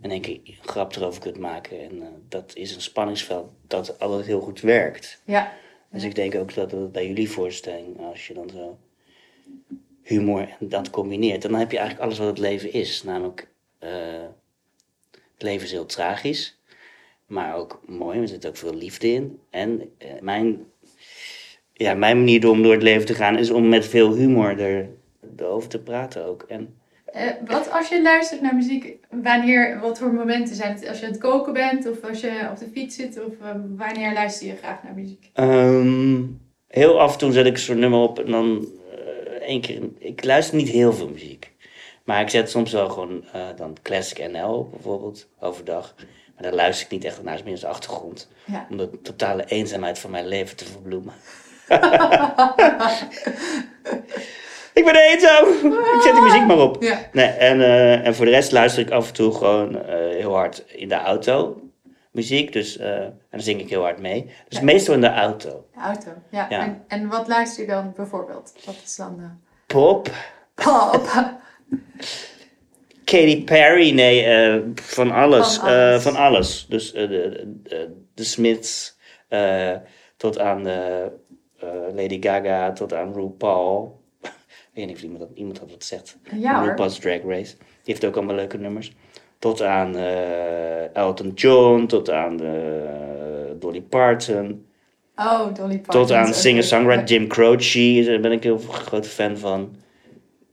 in 0.01 0.11
één 0.11 0.21
keer 0.21 0.39
een 0.43 0.57
grap 0.61 0.95
erover 0.95 1.21
kunt 1.21 1.37
maken. 1.37 1.81
En 1.81 2.01
eh, 2.01 2.07
dat 2.29 2.55
is 2.55 2.75
een 2.75 2.81
spanningsveld 2.81 3.51
dat 3.67 3.99
altijd 3.99 4.25
heel 4.25 4.41
goed 4.41 4.61
werkt. 4.61 5.21
Ja. 5.25 5.53
Dus 5.91 6.03
ik 6.03 6.15
denk 6.15 6.35
ook 6.35 6.53
dat 6.53 6.71
het 6.71 6.91
bij 6.91 7.07
jullie 7.07 7.29
voorstelling, 7.29 7.99
als 7.99 8.27
je 8.27 8.33
dan 8.33 8.49
zo 8.49 8.77
humor 10.03 10.47
en 10.59 10.69
dat 10.69 10.89
combineert, 10.89 11.41
dan 11.41 11.53
heb 11.53 11.71
je 11.71 11.77
eigenlijk 11.77 12.05
alles 12.05 12.19
wat 12.19 12.27
het 12.27 12.37
leven 12.37 12.73
is. 12.73 13.03
Namelijk, 13.03 13.47
eh, 13.79 13.89
het 15.11 15.41
leven 15.43 15.65
is 15.65 15.71
heel 15.71 15.85
tragisch, 15.85 16.59
maar 17.25 17.55
ook 17.55 17.81
mooi. 17.85 18.19
Er 18.19 18.27
zit 18.27 18.47
ook 18.47 18.57
veel 18.57 18.73
liefde 18.75 19.07
in. 19.07 19.39
En 19.49 19.91
eh, 19.97 20.07
mijn, 20.21 20.65
ja, 21.73 21.93
mijn 21.93 22.17
manier 22.17 22.49
om 22.49 22.63
door 22.63 22.73
het 22.73 22.83
leven 22.83 23.05
te 23.05 23.13
gaan 23.13 23.37
is 23.37 23.49
om 23.51 23.69
met 23.69 23.85
veel 23.85 24.13
humor 24.15 24.59
er, 24.59 24.89
erover 25.37 25.69
te 25.69 25.79
praten 25.79 26.25
ook. 26.25 26.41
En 26.47 26.75
Eh, 27.13 27.31
wat 27.45 27.71
als 27.71 27.89
je 27.89 28.01
luistert 28.01 28.41
naar 28.41 28.55
muziek, 28.55 28.97
wanneer, 29.09 29.79
wat 29.79 29.99
voor 29.99 30.13
momenten 30.13 30.55
zijn 30.55 30.73
het? 30.73 30.87
Als 30.87 30.99
je 30.99 31.05
aan 31.05 31.11
het 31.11 31.21
koken 31.21 31.53
bent 31.53 31.89
of 31.89 32.03
als 32.09 32.21
je 32.21 32.47
op 32.51 32.57
de 32.57 32.67
fiets 32.71 32.95
zit 32.95 33.19
of 33.25 33.33
eh, 33.41 33.55
wanneer 33.75 34.13
luister 34.13 34.47
je 34.47 34.55
graag 34.55 34.83
naar 34.83 34.93
muziek? 34.93 35.29
Ehm, 35.33 36.21
heel 36.67 36.99
af 36.99 37.11
en 37.11 37.17
toe 37.17 37.31
zet 37.31 37.45
ik 37.45 37.57
zo'n 37.57 37.79
nummer 37.79 37.99
op 37.99 38.19
en 38.19 38.31
dan 38.31 38.67
één 39.43 39.61
keer. 39.61 39.81
Ik 39.97 40.23
luister 40.23 40.55
niet 40.55 40.69
heel 40.69 40.93
veel 40.93 41.09
muziek. 41.09 41.51
Maar 42.03 42.21
ik 42.21 42.29
zet 42.29 42.49
soms 42.49 42.71
wel 42.71 42.89
gewoon 42.89 43.23
eh, 43.33 43.41
dan 43.55 43.77
Classic 43.81 44.31
NL 44.31 44.53
op, 44.57 44.71
bijvoorbeeld, 44.71 45.27
overdag. 45.39 45.93
Maar 46.33 46.43
daar 46.43 46.53
luister 46.53 46.85
ik 46.85 46.91
niet 46.91 47.03
echt 47.03 47.23
naar, 47.23 47.35
is 47.35 47.43
meer 47.43 47.53
als 47.53 47.65
achtergrond. 47.65 48.29
Ja. 48.45 48.67
Om 48.69 48.77
de 48.77 49.01
totale 49.01 49.45
eenzaamheid 49.45 49.99
van 49.99 50.11
mijn 50.11 50.27
leven 50.27 50.55
te 50.55 50.65
verbloemen. 50.65 51.13
ik 54.79 54.85
ben 54.85 54.95
eenzaam! 54.95 55.47
ik 55.95 56.01
zet 56.03 56.13
die 56.13 56.21
muziek 56.21 56.45
maar 56.45 56.59
op. 56.59 56.83
Ja. 56.83 57.09
Nee, 57.11 57.27
en, 57.27 57.61
eh, 57.61 58.05
en 58.05 58.15
voor 58.15 58.25
de 58.25 58.31
rest 58.31 58.51
luister 58.51 58.81
ik 58.81 58.91
af 58.91 59.07
en 59.07 59.13
toe 59.13 59.33
gewoon 59.33 59.85
eh, 59.85 59.95
heel 59.95 60.35
hard 60.35 60.63
in 60.67 60.89
de 60.89 60.95
auto 60.95 61.62
muziek. 62.13 62.53
Dus, 62.53 62.77
eh, 62.77 62.95
en 63.03 63.19
dan 63.29 63.41
zing 63.41 63.59
ik 63.61 63.69
heel 63.69 63.81
hard 63.81 63.99
mee. 63.99 64.25
Dus 64.49 64.57
Ja. 64.57 64.63
meestal 64.63 64.93
in 64.93 65.01
de 65.01 65.07
auto. 65.13 65.65
De 65.73 65.79
auto. 65.79 66.11
Ja. 66.31 66.47
Ja. 66.49 66.59
En, 66.59 66.83
en 66.87 67.07
wat 67.07 67.27
luister 67.27 67.63
je 67.63 67.69
dan 67.69 67.93
bijvoorbeeld? 67.95 68.53
Wat 68.65 68.75
is 68.83 68.95
dan 68.95 69.17
de 69.17 69.27
Pop. 69.67 70.09
pop? 70.53 71.09
Katy 73.05 73.43
Perry, 73.43 73.91
nee, 73.93 74.23
eh, 74.23 74.61
van 74.75 75.11
alles. 75.11 75.55
Van 75.57 75.67
alles. 75.69 76.03
van 76.03 76.15
alles. 76.15 76.65
Dus 76.69 76.93
eh, 76.93 77.09
de, 77.09 77.53
de, 77.63 78.03
de 78.13 78.23
Smiths 78.23 78.97
eh, 79.27 79.75
tot 80.17 80.39
aan 80.39 80.67
eh, 80.67 81.03
eh, 81.05 81.09
Lady 81.95 82.21
Gaga, 82.21 82.71
tot 82.73 82.93
aan 82.93 83.13
RuPaul. 83.13 84.01
ik 84.21 84.31
weet 84.73 84.85
niet 84.85 84.95
of 84.95 85.01
iemand, 85.01 85.23
iemand 85.35 85.59
dat 85.59 85.69
wat 85.71 85.83
zegt. 85.83 86.17
Ja. 86.35 86.63
RuPaul's 86.63 86.99
Drag 86.99 87.21
Race. 87.27 87.55
Die 87.57 87.93
heeft 87.93 88.05
ook 88.05 88.15
allemaal 88.15 88.35
leuke 88.35 88.57
nummers. 88.57 88.93
Tot 89.43 89.61
aan 89.61 89.95
eh, 89.95 90.95
Elton 90.95 91.31
John, 91.35 91.85
tot 91.85 92.09
aan 92.09 92.43
eh, 92.43 93.51
Dolly 93.59 93.81
Parton. 93.81 94.65
Oh, 95.15 95.53
Dolly 95.53 95.79
Parton. 95.79 96.01
Tot 96.01 96.11
aan 96.11 96.33
singer-songwriter. 96.33 97.05
Jim 97.05 97.27
Croce, 97.27 98.03
daar 98.05 98.19
ben 98.19 98.31
ik 98.31 98.43
heel 98.43 98.57
grote 98.57 99.09
fan 99.09 99.37
van. 99.37 99.75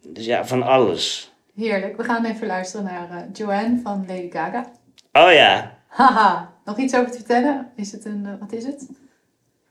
Dus 0.07 0.25
ja, 0.25 0.47
van 0.47 0.63
alles. 0.63 1.33
Heerlijk. 1.57 1.97
We 1.97 2.05
gaan 2.05 2.25
even 2.25 2.47
luisteren 2.47 2.85
naar 2.85 3.11
eh, 3.11 3.17
Joanne 3.33 3.81
van 3.83 4.05
Lady 4.09 4.31
Gaga. 4.31 4.71
Oh 5.13 5.33
ja, 5.33 5.79
Haha. 5.87 6.53
Nog 6.65 6.79
iets 6.79 6.95
over 6.95 7.11
te 7.11 7.17
vertellen? 7.17 7.71
Is 7.77 7.93
het 7.93 8.05
een... 8.05 8.39
wat 8.41 8.53
is 8.53 8.65
het? 8.65 8.89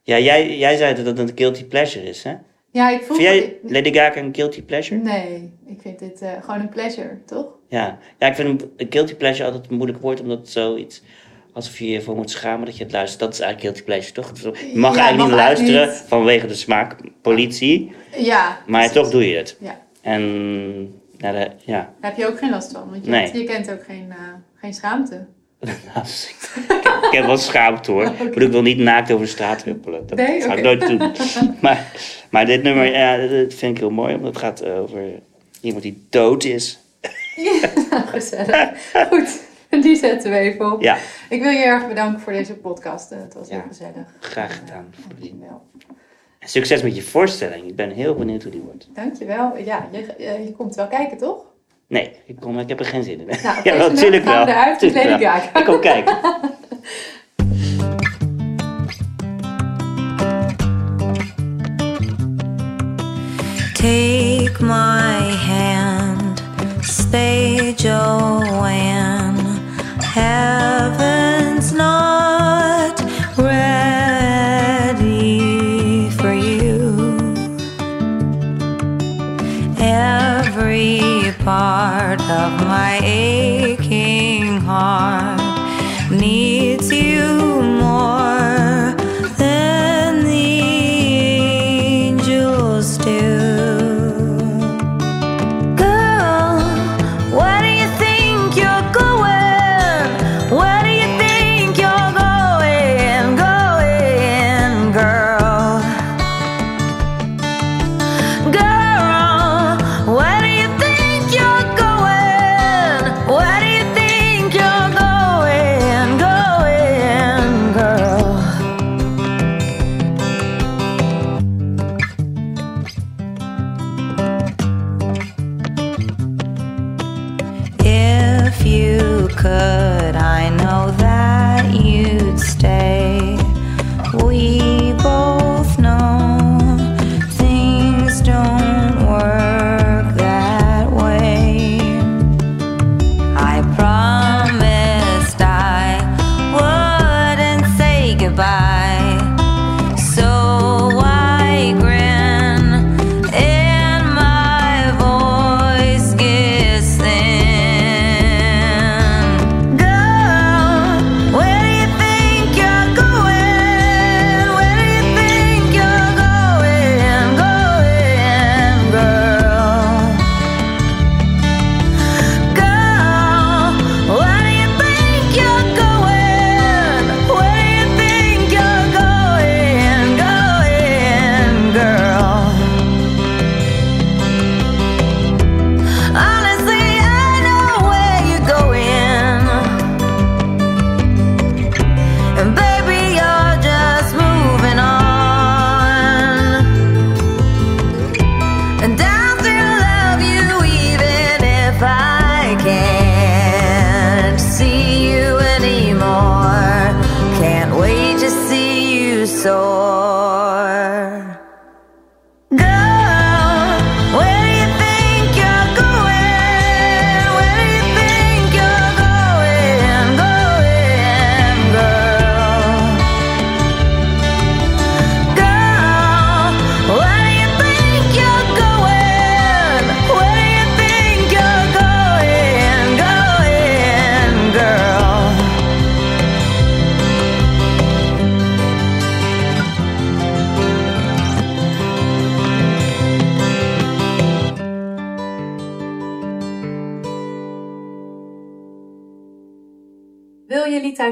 Ja, 0.03 0.19
jij, 0.19 0.57
jij 0.57 0.77
zei 0.77 0.95
dat 0.95 1.05
het 1.05 1.19
een 1.19 1.31
guilty 1.35 1.65
pleasure 1.65 2.05
is, 2.05 2.23
hè? 2.23 2.35
Ja, 2.71 2.89
ik 2.89 3.01
voel... 3.01 3.15
Vind 3.17 3.27
jij 3.27 3.57
Lady 3.63 3.93
Gaga 3.93 4.17
een 4.19 4.35
guilty 4.35 4.63
pleasure? 4.63 5.01
Nee, 5.01 5.53
ik 5.65 5.81
vind 5.81 5.99
dit 5.99 6.21
eh, 6.21 6.31
gewoon 6.41 6.59
een 6.59 6.69
pleasure, 6.69 7.17
toch? 7.25 7.47
Ja. 7.67 7.97
ja, 8.19 8.27
ik 8.27 8.35
vind 8.35 8.61
een, 8.77 8.87
guilty 8.89 9.15
pleasure 9.15 9.49
altijd 9.51 9.69
een 9.69 9.75
moeilijk 9.77 10.01
woord, 10.01 10.21
omdat 10.21 10.37
het 10.37 10.49
zoiets... 10.49 11.03
Alsof 11.53 11.79
je 11.79 11.89
je 11.89 11.97
ervoor 11.97 12.15
moet 12.15 12.29
schamen 12.31 12.65
dat 12.65 12.77
je 12.77 12.83
het 12.83 12.91
luistert. 12.93 13.19
Dat 13.19 13.33
is 13.33 13.39
eigenlijk 13.39 13.75
guilty 13.75 13.83
pleasure, 13.91 14.13
toch? 14.41 14.57
Je 14.59 14.77
mag 14.79 14.95
Ja, 14.95 15.01
eigenlijk 15.01 15.29
niet 15.29 15.37
mag 15.37 15.45
luisteren 15.47 15.87
niet. 15.87 16.03
vanwege 16.07 16.47
de 16.47 16.53
smaak, 16.53 16.95
politie. 17.21 17.91
Ja. 18.17 18.57
Maar 18.67 18.79
precies. 18.79 18.91
toch 19.01 19.09
doe 19.11 19.29
je 19.29 19.37
het. 19.37 19.57
Ja. 19.59 19.79
En 20.01 20.21
nou, 21.17 21.37
de, 21.37 21.49
ja. 21.65 21.93
Daar 22.01 22.09
heb 22.11 22.17
je 22.17 22.27
ook 22.27 22.37
geen 22.37 22.49
last 22.49 22.71
van, 22.71 22.89
want 22.89 23.05
je, 23.05 23.11
Nee. 23.11 23.21
hebt- 23.21 23.37
je 23.37 23.43
kent 23.43 23.71
ook 23.71 23.83
geen, 23.83 24.05
eh, 24.09 24.17
geen 24.55 24.73
schaamte. 24.73 25.25
Nou, 25.59 26.05
ik, 27.07 27.07
heb 27.11 27.25
wel 27.25 27.37
schaamte 27.37 27.91
hoor. 27.91 28.03
Ik 28.17 28.17
bedoel, 28.17 28.41
ik 28.45 28.51
wil 28.51 28.61
niet 28.61 28.77
naakt 28.77 29.11
over 29.11 29.25
de 29.25 29.31
straat 29.31 29.63
huppelen. 29.63 30.07
Dat 30.07 30.17
Nee? 30.17 30.41
zou 30.41 30.57
ik 30.57 30.63
nooit 30.63 30.87
doen. 30.87 31.11
maar, 31.61 31.91
maar 32.31 32.45
dit 32.45 32.63
nummer, 32.63 32.91
ja, 32.91 33.17
dat 33.17 33.53
vind 33.53 33.71
ik 33.75 33.77
heel 33.77 33.89
mooi. 33.89 34.13
Omdat 34.15 34.29
het 34.33 34.37
gaat 34.43 34.65
over 34.65 35.01
iemand 35.61 35.83
die 35.83 36.05
dood 36.09 36.43
is. 36.43 36.79
Ja, 37.35 37.67
gezellig. 38.01 38.69
Goed, 39.09 39.39
die 39.69 39.95
zetten 39.95 40.31
we 40.31 40.37
even 40.37 40.71
op. 40.73 40.81
Ja, 40.81 40.97
Ik 41.29 41.41
wil 41.41 41.51
je 41.51 41.63
erg 41.63 41.87
bedanken 41.87 42.19
voor 42.21 42.33
deze 42.33 42.53
podcast. 42.53 43.11
eh, 43.11 43.19
Het 43.19 43.33
was 43.33 43.49
heel 43.49 43.63
gezellig. 43.67 44.05
graag 44.19 44.57
gedaan. 44.59 44.93
Dankjewel. 45.07 45.61
En 46.39 46.47
Succes 46.49 46.81
met 46.81 46.95
je 46.95 47.01
voorstelling. 47.01 47.67
Ik 47.67 47.75
ben 47.75 47.89
heel 47.91 48.15
benieuwd 48.15 48.43
hoe 48.43 48.51
die 48.51 48.61
wordt. 48.61 48.87
Dankjewel. 48.93 49.57
Ja, 49.57 49.87
je, 49.91 49.97
eh, 50.13 50.45
je 50.45 50.51
komt 50.51 50.75
wel 50.75 50.87
kijken, 50.87 51.17
toch? 51.17 51.45
Nee, 51.89 52.11
ik, 52.25 52.35
kom, 52.39 52.59
ik 52.59 52.69
heb 52.69 52.79
er 52.79 52.85
geen 52.85 53.03
zin 53.03 53.19
in. 53.19 53.25
Nou, 53.43 53.57
oké, 53.59 53.69
ja, 53.69 53.77
wel, 53.77 53.89
natuurlijk 53.91 54.23
wel. 54.23 54.45
we 54.45 54.51
eruit 54.51 54.93
wel. 54.93 55.17
Gaga. 55.19 55.59
Ik 55.59 55.65
kom 55.65 55.79
kijken. 55.79 56.17
Take 63.73 64.63
my 64.63 65.18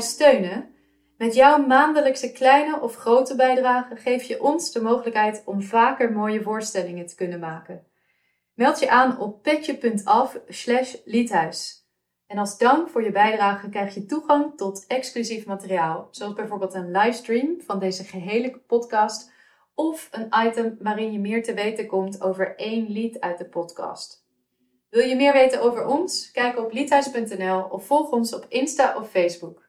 Steunen? 0.02 0.76
Met 1.18 1.36
jouw 1.36 1.66
maandelijkse 1.66 2.32
kleine 2.32 2.80
of 2.82 2.96
grote 2.96 3.36
bijdrage 3.36 3.96
geef 3.96 4.24
je 4.24 4.44
ons 4.44 4.72
de 4.72 4.82
mogelijkheid 4.82 5.42
om 5.46 5.62
vaker 5.62 6.12
mooie 6.12 6.42
voorstellingen 6.42 7.06
te 7.06 7.16
kunnen 7.16 7.40
maken. 7.40 7.86
Meld 8.54 8.80
je 8.80 8.90
aan 8.90 9.20
op 9.20 9.42
petje.af 9.42 10.40
slash 10.48 10.96
liedhuis. 11.06 11.86
En 12.28 12.38
als 12.38 12.58
dank 12.58 12.90
voor 12.90 13.04
je 13.04 13.12
bijdrage 13.12 13.70
krijg 13.70 13.94
je 13.94 14.06
toegang 14.06 14.58
tot 14.58 14.86
exclusief 14.88 15.46
materiaal, 15.46 16.08
zoals 16.12 16.34
bijvoorbeeld 16.34 16.74
een 16.74 16.92
livestream 16.92 17.62
van 17.66 17.80
deze 17.80 18.04
gehele 18.04 18.58
podcast 18.68 19.32
of 19.76 20.10
een 20.12 20.48
item 20.48 20.78
waarin 20.80 21.12
je 21.12 21.20
meer 21.20 21.44
te 21.44 21.54
weten 21.54 21.88
komt 21.88 22.22
over 22.22 22.56
één 22.56 22.88
lied 22.88 23.20
uit 23.20 23.38
de 23.38 23.46
podcast. 23.46 24.26
Wil 24.90 25.08
je 25.08 25.16
meer 25.16 25.34
weten 25.34 25.62
over 25.62 25.86
ons? 25.86 26.32
Kijk 26.32 26.58
op 26.58 26.72
liedhuis.nl 26.72 27.64
of 27.64 27.86
volg 27.86 28.12
ons 28.12 28.34
op 28.34 28.46
Insta 28.50 28.96
of 28.98 29.10
Facebook. 29.10 29.67